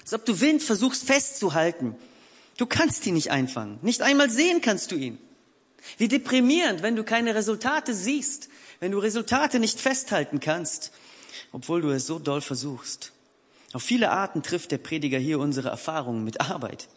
[0.00, 1.96] Als ob du Wind versuchst festzuhalten.
[2.56, 3.78] Du kannst ihn nicht einfangen.
[3.82, 5.18] Nicht einmal sehen kannst du ihn.
[5.98, 8.48] Wie deprimierend, wenn du keine Resultate siehst,
[8.80, 10.92] wenn du Resultate nicht festhalten kannst,
[11.52, 13.12] obwohl du es so doll versuchst.
[13.72, 16.88] Auf viele Arten trifft der Prediger hier unsere Erfahrungen mit Arbeit.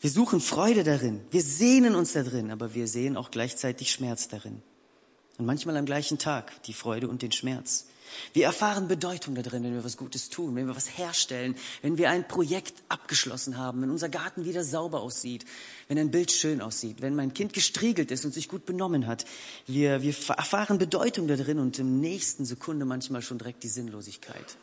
[0.00, 4.62] Wir suchen Freude darin, wir sehnen uns darin, aber wir sehen auch gleichzeitig Schmerz darin.
[5.38, 7.86] Und manchmal am gleichen Tag die Freude und den Schmerz.
[8.32, 11.98] Wir erfahren Bedeutung da drin, wenn wir was Gutes tun, wenn wir was herstellen, wenn
[11.98, 15.44] wir ein Projekt abgeschlossen haben, wenn unser Garten wieder sauber aussieht,
[15.88, 19.26] wenn ein Bild schön aussieht, wenn mein Kind gestriegelt ist und sich gut benommen hat.
[19.66, 24.56] Wir, wir erfahren Bedeutung da drin und im nächsten Sekunde manchmal schon direkt die Sinnlosigkeit.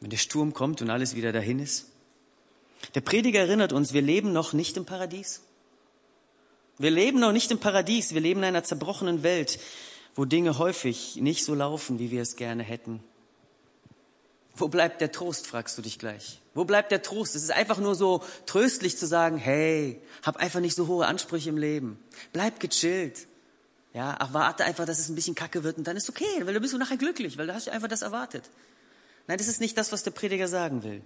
[0.00, 1.86] Wenn der Sturm kommt und alles wieder dahin ist.
[2.94, 5.42] Der Prediger erinnert uns, wir leben noch nicht im Paradies.
[6.78, 9.58] Wir leben noch nicht im Paradies, wir leben in einer zerbrochenen Welt
[10.14, 13.02] wo Dinge häufig nicht so laufen, wie wir es gerne hätten.
[14.54, 16.40] Wo bleibt der Trost, fragst du dich gleich.
[16.54, 17.34] Wo bleibt der Trost?
[17.36, 21.48] Es ist einfach nur so tröstlich zu sagen, hey, hab einfach nicht so hohe Ansprüche
[21.48, 21.98] im Leben.
[22.32, 23.26] Bleib gechillt.
[23.94, 26.60] Ja, erwarte einfach, dass es ein bisschen kacke wird und dann ist okay, weil du
[26.60, 28.44] bist du nachher glücklich, weil du hast einfach das erwartet.
[29.26, 31.02] Nein, das ist nicht das, was der Prediger sagen will.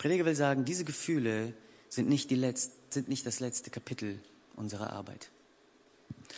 [0.00, 1.52] Prediger will sagen, diese Gefühle
[1.90, 4.18] sind nicht, die Letz-, sind nicht das letzte Kapitel
[4.56, 5.28] unserer Arbeit.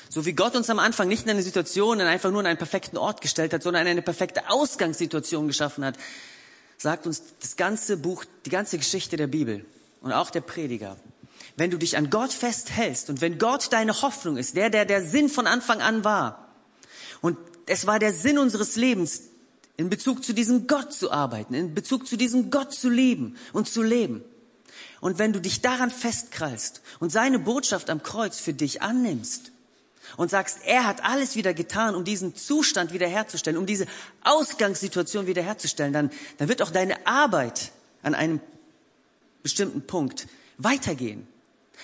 [0.08, 2.58] So wie Gott uns am Anfang nicht in eine Situation, in einfach nur in einen
[2.58, 5.96] perfekten Ort gestellt hat, sondern eine perfekte Ausgangssituation geschaffen hat,
[6.76, 9.64] sagt uns das ganze Buch, die ganze Geschichte der Bibel
[10.00, 10.96] und auch der Prediger.
[11.56, 15.04] Wenn du dich an Gott festhältst und wenn Gott deine Hoffnung ist, der, der der
[15.04, 16.52] Sinn von Anfang an war,
[17.20, 19.22] und es war der Sinn unseres Lebens,
[19.76, 23.68] in Bezug zu diesem Gott zu arbeiten, in Bezug zu diesem Gott zu lieben und
[23.68, 24.22] zu leben.
[25.00, 29.52] Und wenn du dich daran festkrallst und seine Botschaft am Kreuz für dich annimmst,
[30.16, 33.86] und sagst, er hat alles wieder getan, um diesen Zustand wiederherzustellen, um diese
[34.24, 38.40] Ausgangssituation wiederherzustellen, dann, dann wird auch deine Arbeit an einem
[39.42, 40.26] bestimmten Punkt
[40.58, 41.26] weitergehen.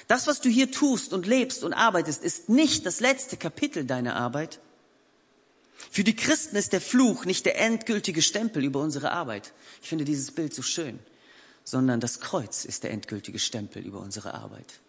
[0.07, 4.16] Das, was du hier tust und lebst und arbeitest, ist nicht das letzte Kapitel deiner
[4.16, 4.61] Arbeit.
[5.91, 9.53] Für die Christen ist der Fluch nicht der endgültige Stempel über unsere Arbeit.
[9.83, 10.99] Ich finde dieses Bild so schön,
[11.64, 14.81] sondern das Kreuz ist der endgültige Stempel über unsere Arbeit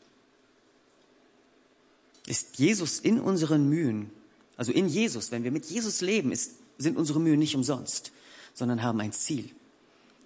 [2.29, 4.11] ist Jesus in unseren Mühen,
[4.55, 8.11] also in Jesus, wenn wir mit Jesus leben, ist, sind unsere Mühen nicht umsonst,
[8.53, 9.49] sondern haben ein Ziel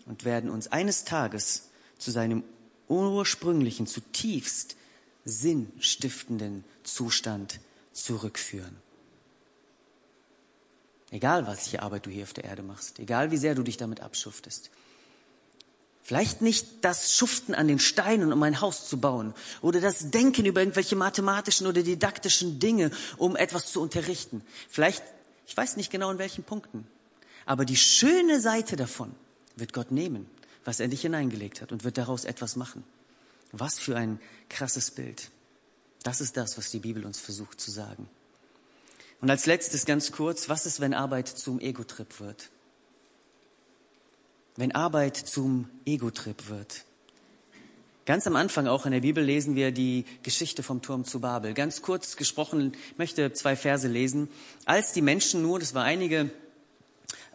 [0.06, 2.44] und werden uns eines Tages zu seinem
[2.90, 4.76] ursprünglichen, zutiefst
[5.24, 7.62] sinnstiftenden Zustand
[7.94, 8.76] zurückführen.
[11.14, 14.00] Egal, welche Arbeit du hier auf der Erde machst, egal wie sehr du dich damit
[14.00, 14.72] abschuftest.
[16.02, 20.48] Vielleicht nicht das Schuften an den Steinen, um ein Haus zu bauen, oder das Denken
[20.48, 24.42] über irgendwelche mathematischen oder didaktischen Dinge, um etwas zu unterrichten.
[24.68, 25.04] Vielleicht,
[25.46, 26.88] ich weiß nicht genau in welchen Punkten.
[27.46, 29.14] Aber die schöne Seite davon
[29.56, 30.26] wird Gott nehmen,
[30.66, 32.84] was er dich hineingelegt hat, und wird daraus etwas machen.
[33.52, 35.30] Was für ein krasses Bild.
[36.02, 38.10] Das ist das, was die Bibel uns versucht zu sagen.
[39.24, 42.52] Und als letztes ganz kurz, was ist, wenn Arbeit zum Ego-Trip wird?
[44.56, 46.86] wenn Arbeit zum Ego-Trip wird.
[48.06, 51.54] Ganz am Anfang auch in der Bibel lesen wir die Geschichte vom Turm zu Babel.
[51.54, 54.28] Ganz kurz gesprochen, ich möchte zwei Verse lesen.
[54.66, 56.30] Als die Menschen nur, das war einige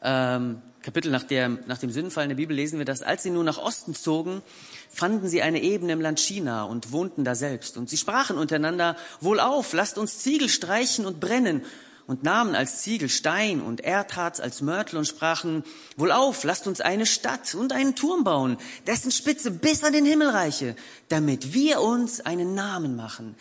[0.03, 3.31] ähm, Kapitel nach, der, nach dem Sündenfall in der Bibel lesen wir das, als sie
[3.31, 4.43] nur nach Osten zogen,
[4.91, 7.77] fanden sie eine Ebene im Land China und wohnten da selbst.
[7.77, 11.63] Und sie sprachen untereinander, wohlauf, lasst uns Ziegel streichen und brennen
[12.07, 15.65] und nahmen als Ziegel Stein und Erdharz als Mörtel und sprachen,
[15.97, 20.31] wohlauf, lasst uns eine Stadt und einen Turm bauen, dessen Spitze bis an den Himmel
[20.31, 20.77] reiche,
[21.09, 23.35] damit wir uns einen Namen machen,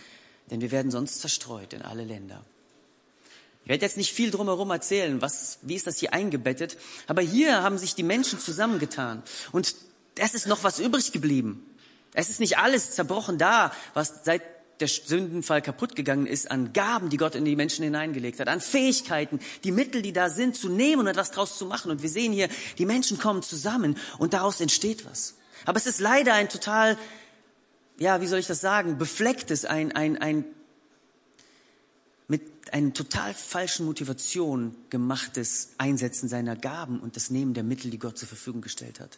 [0.51, 2.43] denn wir werden sonst zerstreut in alle Länder.
[3.67, 7.63] Ich werde jetzt nicht viel drumherum erzählen, was, wie ist das hier eingebettet, aber hier
[7.63, 9.75] haben sich die Menschen zusammengetan und
[10.15, 11.65] es ist noch was übrig geblieben.
[12.13, 14.41] Es ist nicht alles zerbrochen da, was seit
[14.79, 18.61] der Sündenfall kaputt gegangen ist, an Gaben, die Gott in die Menschen hineingelegt hat, an
[18.61, 21.91] Fähigkeiten, die Mittel, die da sind, zu nehmen und etwas draus zu machen.
[21.91, 25.35] Und wir sehen hier, die Menschen kommen zusammen und daraus entsteht was.
[25.65, 26.97] Aber es ist leider ein total,
[27.99, 30.45] ja, wie soll ich das sagen, beflecktes, ein, ein, ein
[32.27, 37.99] mit einer total falschen Motivation gemachtes Einsetzen seiner Gaben und das Nehmen der Mittel, die
[37.99, 39.17] Gott zur Verfügung gestellt hat.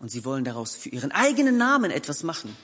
[0.00, 2.54] Und sie wollen daraus für ihren eigenen Namen etwas machen.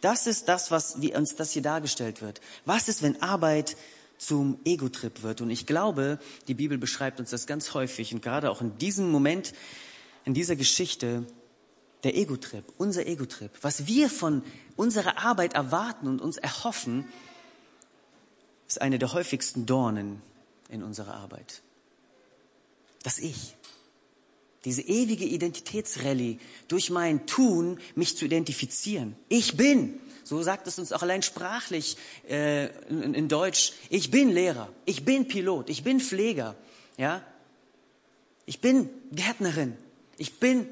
[0.00, 2.40] Das ist das, was wie uns das hier dargestellt wird.
[2.64, 3.76] Was ist, wenn Arbeit
[4.22, 5.40] zum Ego-Trip wird.
[5.40, 9.10] Und ich glaube, die Bibel beschreibt uns das ganz häufig und gerade auch in diesem
[9.10, 9.52] Moment,
[10.24, 11.26] in dieser Geschichte,
[12.04, 14.42] der Ego-Trip, unser Ego-Trip, was wir von
[14.76, 17.04] unserer Arbeit erwarten und uns erhoffen,
[18.72, 20.22] ist eine der häufigsten Dornen
[20.70, 21.60] in unserer Arbeit.
[23.02, 23.54] Das Ich.
[24.64, 29.16] Diese ewige Identitätsrallye, durch mein Tun mich zu identifizieren.
[29.28, 30.00] Ich bin.
[30.24, 31.96] So sagt es uns auch allein sprachlich
[32.28, 33.72] äh, in, in Deutsch.
[33.90, 34.68] Ich bin Lehrer.
[34.86, 35.68] Ich bin Pilot.
[35.68, 36.54] Ich bin Pfleger.
[36.96, 37.22] Ja.
[38.46, 39.76] Ich bin Gärtnerin.
[40.16, 40.66] Ich bin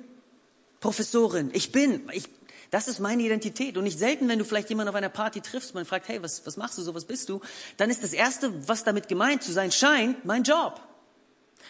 [0.79, 1.51] Professorin.
[1.53, 2.09] Ich bin.
[2.13, 2.29] Ich,
[2.71, 3.77] das ist meine Identität.
[3.77, 6.47] Und nicht selten, wenn du vielleicht jemanden auf einer Party triffst, man fragt, hey, was,
[6.47, 7.41] was machst du so, was bist du?
[7.77, 10.81] Dann ist das Erste, was damit gemeint zu sein scheint, mein Job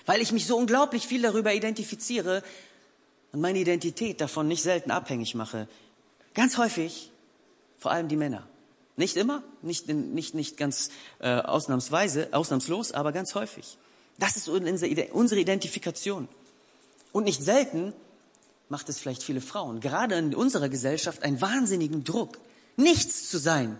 [0.06, 2.42] weil ich mich so unglaublich viel darüber identifiziere
[3.32, 5.68] und meine Identität davon nicht selten abhängig mache.
[6.34, 7.10] Ganz häufig,
[7.78, 8.46] vor allem die Männer.
[8.96, 13.78] Nicht immer, nicht, nicht, nicht ganz äh, ausnahmsweise, ausnahmslos, aber ganz häufig.
[14.18, 16.28] Das ist unsere Identifikation.
[17.12, 17.94] Und nicht selten
[18.70, 22.38] macht es vielleicht viele Frauen, gerade in unserer Gesellschaft, einen wahnsinnigen Druck,
[22.76, 23.78] nichts zu sein,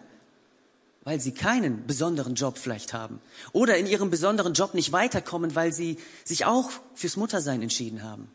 [1.05, 3.21] weil sie keinen besonderen Job vielleicht haben
[3.53, 8.31] oder in ihrem besonderen Job nicht weiterkommen, weil sie sich auch fürs Muttersein entschieden haben.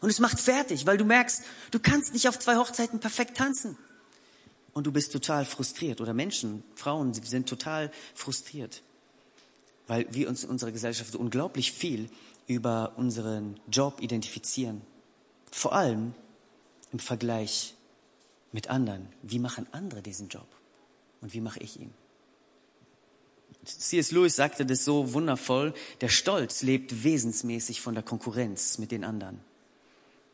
[0.00, 3.76] Und es macht fertig, weil du merkst, du kannst nicht auf zwei Hochzeiten perfekt tanzen.
[4.74, 6.02] Und du bist total frustriert.
[6.02, 8.82] Oder Menschen, Frauen, sie sind total frustriert,
[9.86, 12.10] weil wir uns in unserer Gesellschaft so unglaublich viel
[12.46, 14.82] über unseren Job identifizieren.
[15.56, 16.12] Vor allem
[16.92, 17.72] im Vergleich
[18.52, 19.08] mit anderen.
[19.22, 20.46] Wie machen andere diesen Job?
[21.22, 21.94] Und wie mache ich ihn?
[23.64, 24.10] C.S.
[24.10, 29.40] Lewis sagte das so wundervoll, der Stolz lebt wesensmäßig von der Konkurrenz mit den anderen.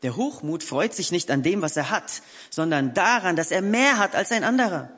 [0.01, 3.99] Der Hochmut freut sich nicht an dem, was er hat, sondern daran, dass er mehr
[3.99, 4.89] hat als ein anderer.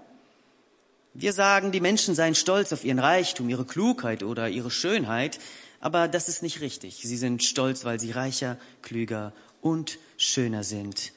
[1.14, 5.38] Wir sagen, die Menschen seien stolz auf ihren Reichtum, ihre Klugheit oder ihre Schönheit,
[5.82, 6.96] aber das ist nicht richtig.
[7.04, 11.12] Sie sind stolz, weil sie reicher, klüger und schöner sind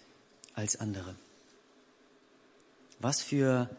[0.54, 1.14] als andere.
[3.00, 3.70] Was für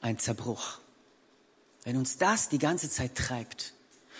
[0.00, 0.78] ein Zerbruch.
[1.84, 3.74] Wenn uns das die ganze Zeit treibt,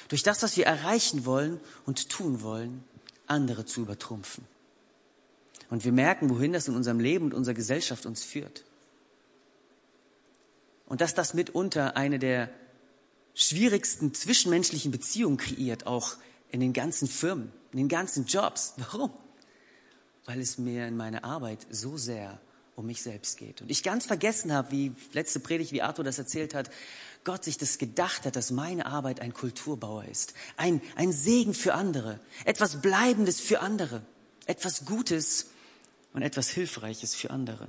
[0.09, 2.85] durch das, was wir erreichen wollen und tun wollen,
[3.27, 4.44] andere zu übertrumpfen.
[5.70, 8.64] Und wir merken, wohin das in unserem Leben und unserer Gesellschaft uns führt.
[10.87, 12.51] Und dass das mitunter eine der
[13.35, 16.16] schwierigsten zwischenmenschlichen Beziehungen kreiert, auch
[16.51, 18.75] in den ganzen Firmen, in den ganzen Jobs.
[18.77, 19.11] Warum?
[20.25, 22.41] Weil es mir in meiner Arbeit so sehr
[22.77, 23.61] um mich selbst geht.
[23.61, 26.71] Und ich ganz vergessen habe, wie letzte Predigt, wie Arthur das erzählt hat,
[27.25, 31.75] Gott sich das gedacht hat, dass meine Arbeit ein Kulturbauer ist, ein, ein Segen für
[31.75, 34.03] andere, etwas Bleibendes für andere,
[34.47, 35.51] etwas Gutes
[36.13, 37.69] und etwas Hilfreiches für andere.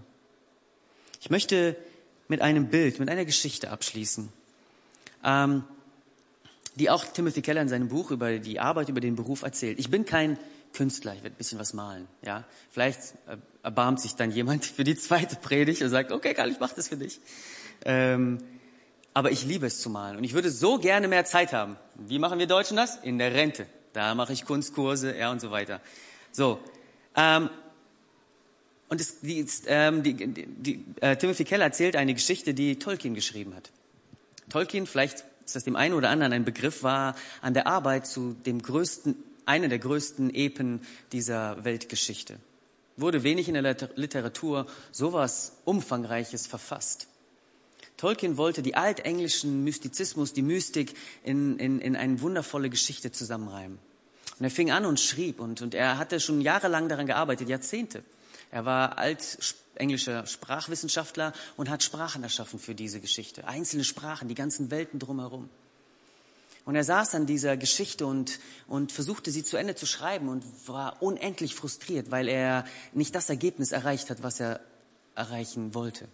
[1.22, 1.76] Ich möchte
[2.28, 4.30] mit einem Bild, mit einer Geschichte abschließen,
[5.24, 5.64] ähm,
[6.76, 9.80] die auch Timothy Keller in seinem Buch über die Arbeit, über den Beruf erzählt.
[9.80, 10.38] Ich bin kein
[10.74, 12.08] Künstler, ich werde ein bisschen was malen.
[12.24, 16.50] Ja, vielleicht äh, erbarmt sich dann jemand für die zweite Predigt und sagt, okay, Karl,
[16.50, 17.20] ich mache das für dich.
[17.86, 18.40] Ähm,
[19.14, 21.78] aber ich liebe es zu malen und ich würde so gerne mehr Zeit haben.
[21.96, 22.98] Wie machen wir Deutschen das?
[22.98, 23.68] In der Rente.
[23.94, 25.80] Da mache ich Kunstkurse, ja und so weiter.
[26.32, 26.60] So.
[27.16, 27.50] Ähm,
[28.90, 33.56] und es, die, ähm, die, die, äh, Timothy Keller erzählt eine Geschichte, die Tolkien geschrieben
[33.56, 33.72] hat.
[34.50, 38.62] Tolkien, vielleicht das dem einen oder anderen ein Begriff, war an der Arbeit zu dem
[38.62, 42.38] größten eine der größten Epen dieser Weltgeschichte.
[42.96, 47.08] Wurde wenig in der Literatur sowas Umfangreiches verfasst.
[47.98, 53.80] Tolkien wollte die altenglischen Mystizismus, die Mystik in, in, in eine wundervolle Geschichte zusammenreimen.
[54.40, 58.04] Und er fing an und schrieb und, und er hatte schon jahrelang daran gearbeitet, Jahrzehnte.
[58.54, 63.48] Er war altenglischer Sprachwissenschaftler und hat Sprachen erschaffen für diese Geschichte.
[63.48, 65.50] Einzelne Sprachen, die ganzen Welten drumherum.
[66.64, 70.44] Und er saß an dieser Geschichte und, und versuchte sie zu Ende zu schreiben und
[70.68, 74.60] war unendlich frustriert, weil er nicht das Ergebnis erreicht hat, was er
[75.16, 76.08] erreichen wollte.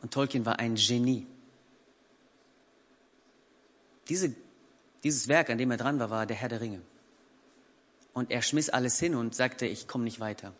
[0.00, 1.26] Und Tolkien war ein Genie.
[4.08, 4.32] Diese,
[5.02, 6.82] dieses Werk, an dem er dran war, war der Herr der Ringe.
[8.12, 10.54] Und er schmiss alles hin und sagte, ich komme nicht weiter.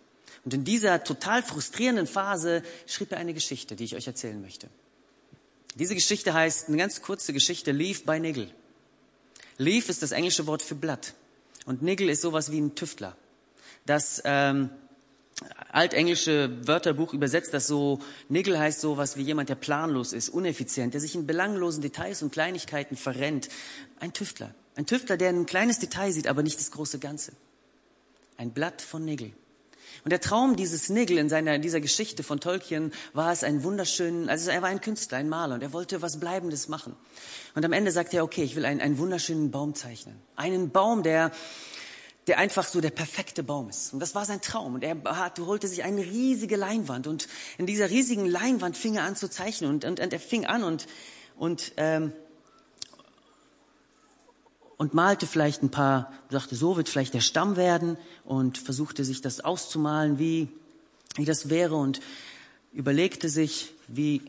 [0.45, 4.69] Und in dieser total frustrierenden Phase schrieb er eine Geschichte, die ich euch erzählen möchte.
[5.77, 8.51] Diese Geschichte heißt, eine ganz kurze Geschichte, Leave by Nigel.
[9.59, 11.15] Leaf ist das englische Wort für Blatt.
[11.67, 13.17] Und Nigel ist sowas wie ein Tüftler.
[13.87, 14.71] Das ähm,
[15.71, 21.01] altenglische Wörterbuch übersetzt das so, Nigel heißt sowas wie jemand, der planlos ist, uneffizient, der
[21.01, 23.49] sich in belanglosen Details und Kleinigkeiten verrennt.
[23.99, 24.55] Ein Tüftler.
[24.77, 27.33] Ein Tüftler, der ein kleines Detail sieht, aber nicht das große Ganze.
[28.37, 29.33] Ein Blatt von Nigel.
[30.03, 33.63] Und der Traum dieses Nigel in seiner, in dieser Geschichte von Tolkien war es ein
[33.63, 36.97] wunderschönen, also er war ein Künstler, ein Maler und er wollte was Bleibendes machen.
[37.55, 40.17] Und am Ende sagte er, okay, ich will einen, einen wunderschönen Baum zeichnen.
[40.37, 41.31] Einen Baum, der,
[42.27, 43.93] der einfach so der perfekte Baum ist.
[43.93, 44.75] Und das war sein Traum.
[44.75, 47.29] Und er hat, holte sich eine riesige Leinwand und
[47.59, 50.65] in dieser riesigen Leinwand fing er an zu zeichnen und, und, und er fing an
[50.65, 50.87] und,
[51.37, 52.13] und ähm,
[54.77, 59.21] und malte vielleicht ein paar, sagte, so wird vielleicht der Stamm werden und versuchte sich
[59.21, 60.49] das auszumalen, wie,
[61.17, 62.01] wie das wäre und
[62.73, 64.23] überlegte sich, wie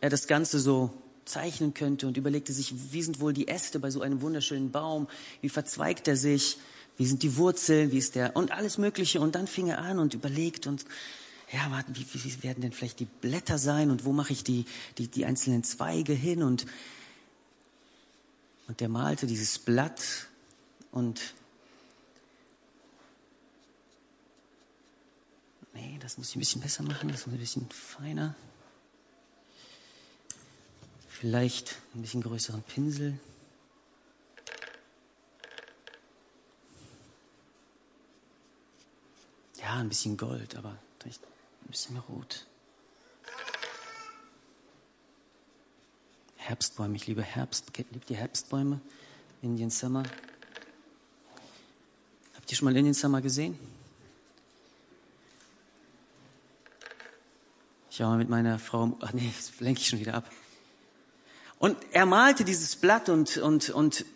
[0.00, 0.90] er das Ganze so
[1.24, 5.08] zeichnen könnte und überlegte sich, wie sind wohl die Äste bei so einem wunderschönen Baum,
[5.40, 6.58] wie verzweigt er sich,
[6.96, 9.20] wie sind die Wurzeln, wie ist der und alles Mögliche.
[9.20, 10.84] Und dann fing er an und überlegt und
[11.52, 14.66] ja, wie, wie werden denn vielleicht die Blätter sein und wo mache ich die,
[14.98, 16.42] die, die einzelnen Zweige hin?
[16.42, 16.66] Und
[18.68, 20.28] und der malte dieses Blatt
[20.92, 21.34] und
[25.72, 28.34] nee, das muss ich ein bisschen besser machen, das muss ein bisschen feiner.
[31.08, 33.18] Vielleicht ein bisschen größeren Pinsel.
[39.56, 42.47] Ja, ein bisschen Gold, aber vielleicht ein bisschen mehr Rot.
[46.48, 46.96] Herbstbäume.
[46.96, 47.76] Ich liebe Herbst.
[47.76, 48.80] Liebt ihr Herbstbäume?
[49.42, 50.02] Indian Summer.
[52.34, 53.58] Habt ihr schon mal Indian Summer gesehen?
[57.90, 60.30] Ich war mal mit meiner Frau, ach nee, das lenke ich schon wieder ab.
[61.58, 64.06] Und er malte dieses Blatt und, und, und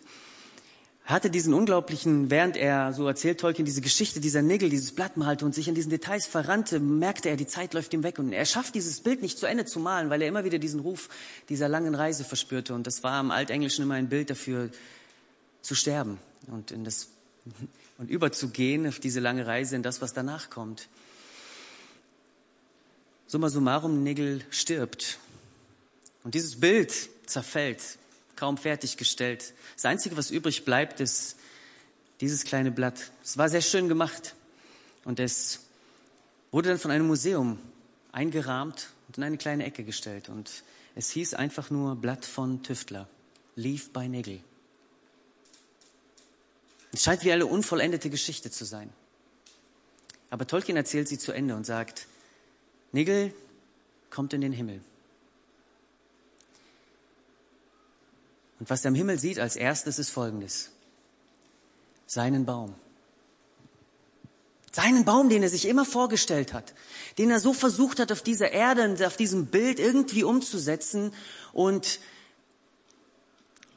[1.05, 5.45] hatte diesen unglaublichen, während er, so erzählt Tolkien, diese Geschichte dieser Nigel, dieses Blatt malte
[5.45, 8.47] und sich an diesen Details verrannte, merkte er, die Zeit läuft ihm weg und er
[8.47, 11.09] schafft dieses Bild nicht zu Ende zu malen, weil er immer wieder diesen Ruf
[11.49, 14.71] dieser langen Reise verspürte und das war im Altenglischen immer ein Bild dafür,
[15.61, 17.09] zu sterben und in das,
[17.99, 20.89] und überzugehen auf diese lange Reise in das, was danach kommt.
[23.27, 25.19] Summa summarum, Nigel stirbt.
[26.23, 26.93] Und dieses Bild
[27.27, 27.99] zerfällt
[28.37, 29.55] kaum fertiggestellt.
[29.75, 31.37] Das Einzige, was übrig bleibt, ist
[32.21, 33.11] dieses kleine Blatt.
[33.23, 34.35] Es war sehr schön gemacht
[35.05, 35.61] und es
[36.51, 37.59] wurde dann von einem Museum
[38.13, 40.29] eingerahmt und in eine kleine Ecke gestellt.
[40.29, 40.63] Und
[40.95, 43.09] es hieß einfach nur Blatt von Tüftler,
[43.57, 44.41] Leaf by Nagel.
[46.93, 48.91] Es scheint wie eine unvollendete Geschichte zu sein.
[50.31, 52.07] Aber Tolkien erzählt sie zu Ende und sagt,
[52.93, 53.35] Nigel
[54.11, 54.81] kommt in den Himmel.
[58.63, 60.71] Und was er im Himmel sieht als erstes ist Folgendes.
[62.07, 62.77] Seinen Baum.
[64.71, 66.73] Seinen Baum, den er sich immer vorgestellt hat,
[67.19, 71.13] den er so versucht hat, auf dieser Erde auf diesem Bild irgendwie umzusetzen
[71.53, 71.99] und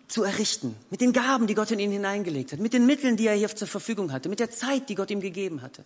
[0.08, 0.76] zu errichten.
[0.92, 3.56] Mit den Gaben, die Gott in ihn hineingelegt hat, mit den Mitteln, die er hier
[3.56, 5.84] zur Verfügung hatte, mit der Zeit, die Gott ihm gegeben hatte.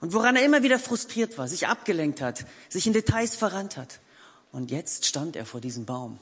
[0.00, 4.00] Und woran er immer wieder frustriert war, sich abgelenkt hat, sich in Details verrannt hat.
[4.50, 6.18] Und jetzt stand er vor diesem Baum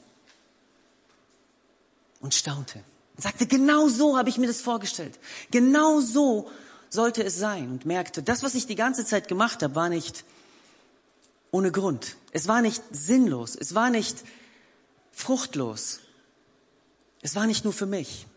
[2.19, 2.83] und staunte.
[3.15, 5.17] Und sagte, genau so habe ich mir das vorgestellt.
[5.51, 6.49] Genau so
[6.89, 7.71] sollte es sein.
[7.71, 10.23] Und merkte, das, was ich die ganze Zeit gemacht habe, war nicht
[11.51, 12.15] ohne Grund.
[12.31, 13.55] Es war nicht sinnlos.
[13.55, 14.23] Es war nicht
[15.11, 16.01] fruchtlos.
[17.21, 18.27] Es war nicht nur für mich.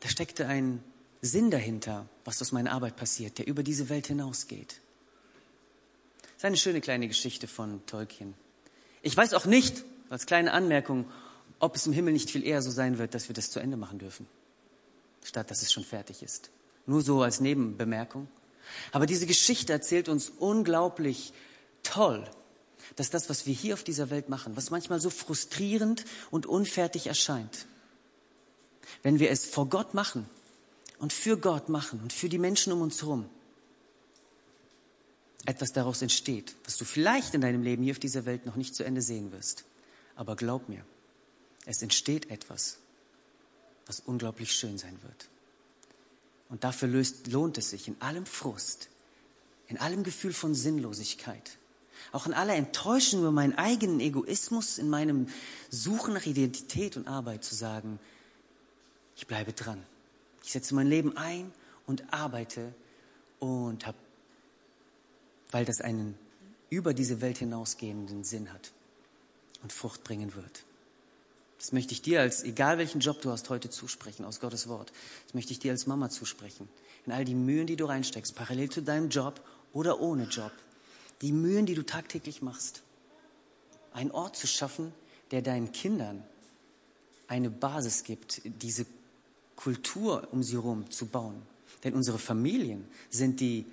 [0.00, 0.82] Da steckte ein
[1.20, 4.80] Sinn dahinter, was aus meiner Arbeit passiert, der über diese Welt hinausgeht.
[6.22, 8.34] Das ist eine schöne kleine Geschichte von Tolkien.
[9.02, 11.04] Ich weiß auch nicht, als kleine Anmerkung,
[11.62, 13.76] ob es im Himmel nicht viel eher so sein wird, dass wir das zu Ende
[13.76, 14.26] machen dürfen,
[15.22, 16.50] statt dass es schon fertig ist.
[16.86, 18.26] Nur so als Nebenbemerkung.
[18.90, 21.32] Aber diese Geschichte erzählt uns unglaublich
[21.84, 22.28] toll,
[22.96, 27.06] dass das, was wir hier auf dieser Welt machen, was manchmal so frustrierend und unfertig
[27.06, 27.66] erscheint,
[29.04, 30.28] wenn wir es vor Gott machen
[30.98, 33.26] und für Gott machen und für die Menschen um uns herum,
[35.46, 38.74] etwas daraus entsteht, was du vielleicht in deinem Leben hier auf dieser Welt noch nicht
[38.74, 39.64] zu Ende sehen wirst.
[40.16, 40.84] Aber glaub mir,
[41.64, 42.78] es entsteht etwas,
[43.86, 45.28] was unglaublich schön sein wird.
[46.48, 48.88] Und dafür löst, lohnt es sich in allem Frust,
[49.68, 51.58] in allem Gefühl von Sinnlosigkeit,
[52.10, 55.28] auch in aller Enttäuschung über meinen eigenen Egoismus, in meinem
[55.70, 57.98] Suchen nach Identität und Arbeit zu sagen,
[59.16, 59.82] ich bleibe dran.
[60.44, 61.52] Ich setze mein Leben ein
[61.86, 62.74] und arbeite
[63.38, 63.98] und habe,
[65.52, 66.18] weil das einen
[66.70, 68.72] über diese Welt hinausgehenden Sinn hat
[69.62, 70.64] und Frucht bringen wird.
[71.62, 74.92] Das möchte ich dir als, egal welchen Job du hast, heute zusprechen aus Gottes Wort.
[75.26, 76.68] Das möchte ich dir als Mama zusprechen.
[77.06, 79.40] In all die Mühen, die du reinsteckst, parallel zu deinem Job
[79.72, 80.50] oder ohne Job.
[81.20, 82.82] Die Mühen, die du tagtäglich machst.
[83.92, 84.92] Einen Ort zu schaffen,
[85.30, 86.24] der deinen Kindern
[87.28, 88.84] eine Basis gibt, diese
[89.54, 91.42] Kultur um sie herum zu bauen.
[91.84, 93.66] Denn unsere Familien sind die,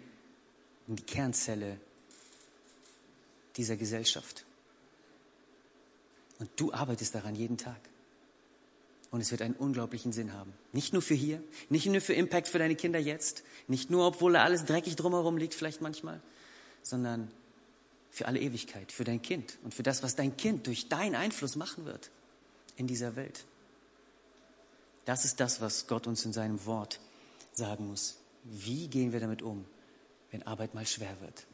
[0.86, 1.80] die Kernzelle
[3.58, 4.46] dieser Gesellschaft.
[6.40, 7.80] Und du arbeitest daran jeden Tag.
[9.12, 10.54] Und es wird einen unglaublichen Sinn haben.
[10.72, 14.34] Nicht nur für hier, nicht nur für Impact für deine Kinder jetzt, nicht nur, obwohl
[14.34, 16.22] da alles dreckig drumherum liegt, vielleicht manchmal,
[16.84, 17.32] sondern
[18.12, 21.56] für alle Ewigkeit, für dein Kind und für das, was dein Kind durch deinen Einfluss
[21.56, 22.12] machen wird
[22.76, 23.46] in dieser Welt.
[25.06, 27.00] Das ist das, was Gott uns in seinem Wort
[27.52, 28.18] sagen muss.
[28.44, 29.66] Wie gehen wir damit um,
[30.32, 31.46] wenn Arbeit mal schwer wird?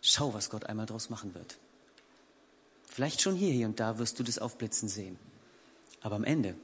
[0.00, 1.58] Schau, was Gott einmal draus machen wird.
[2.92, 5.18] Vielleicht schon hier, hier und da wirst du das aufblitzen sehen.
[6.02, 6.54] Aber am Ende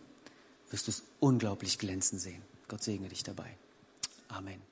[0.69, 2.43] wirst du es unglaublich glänzen sehen.
[2.69, 3.57] Gott segne dich dabei.
[4.29, 4.68] Amen.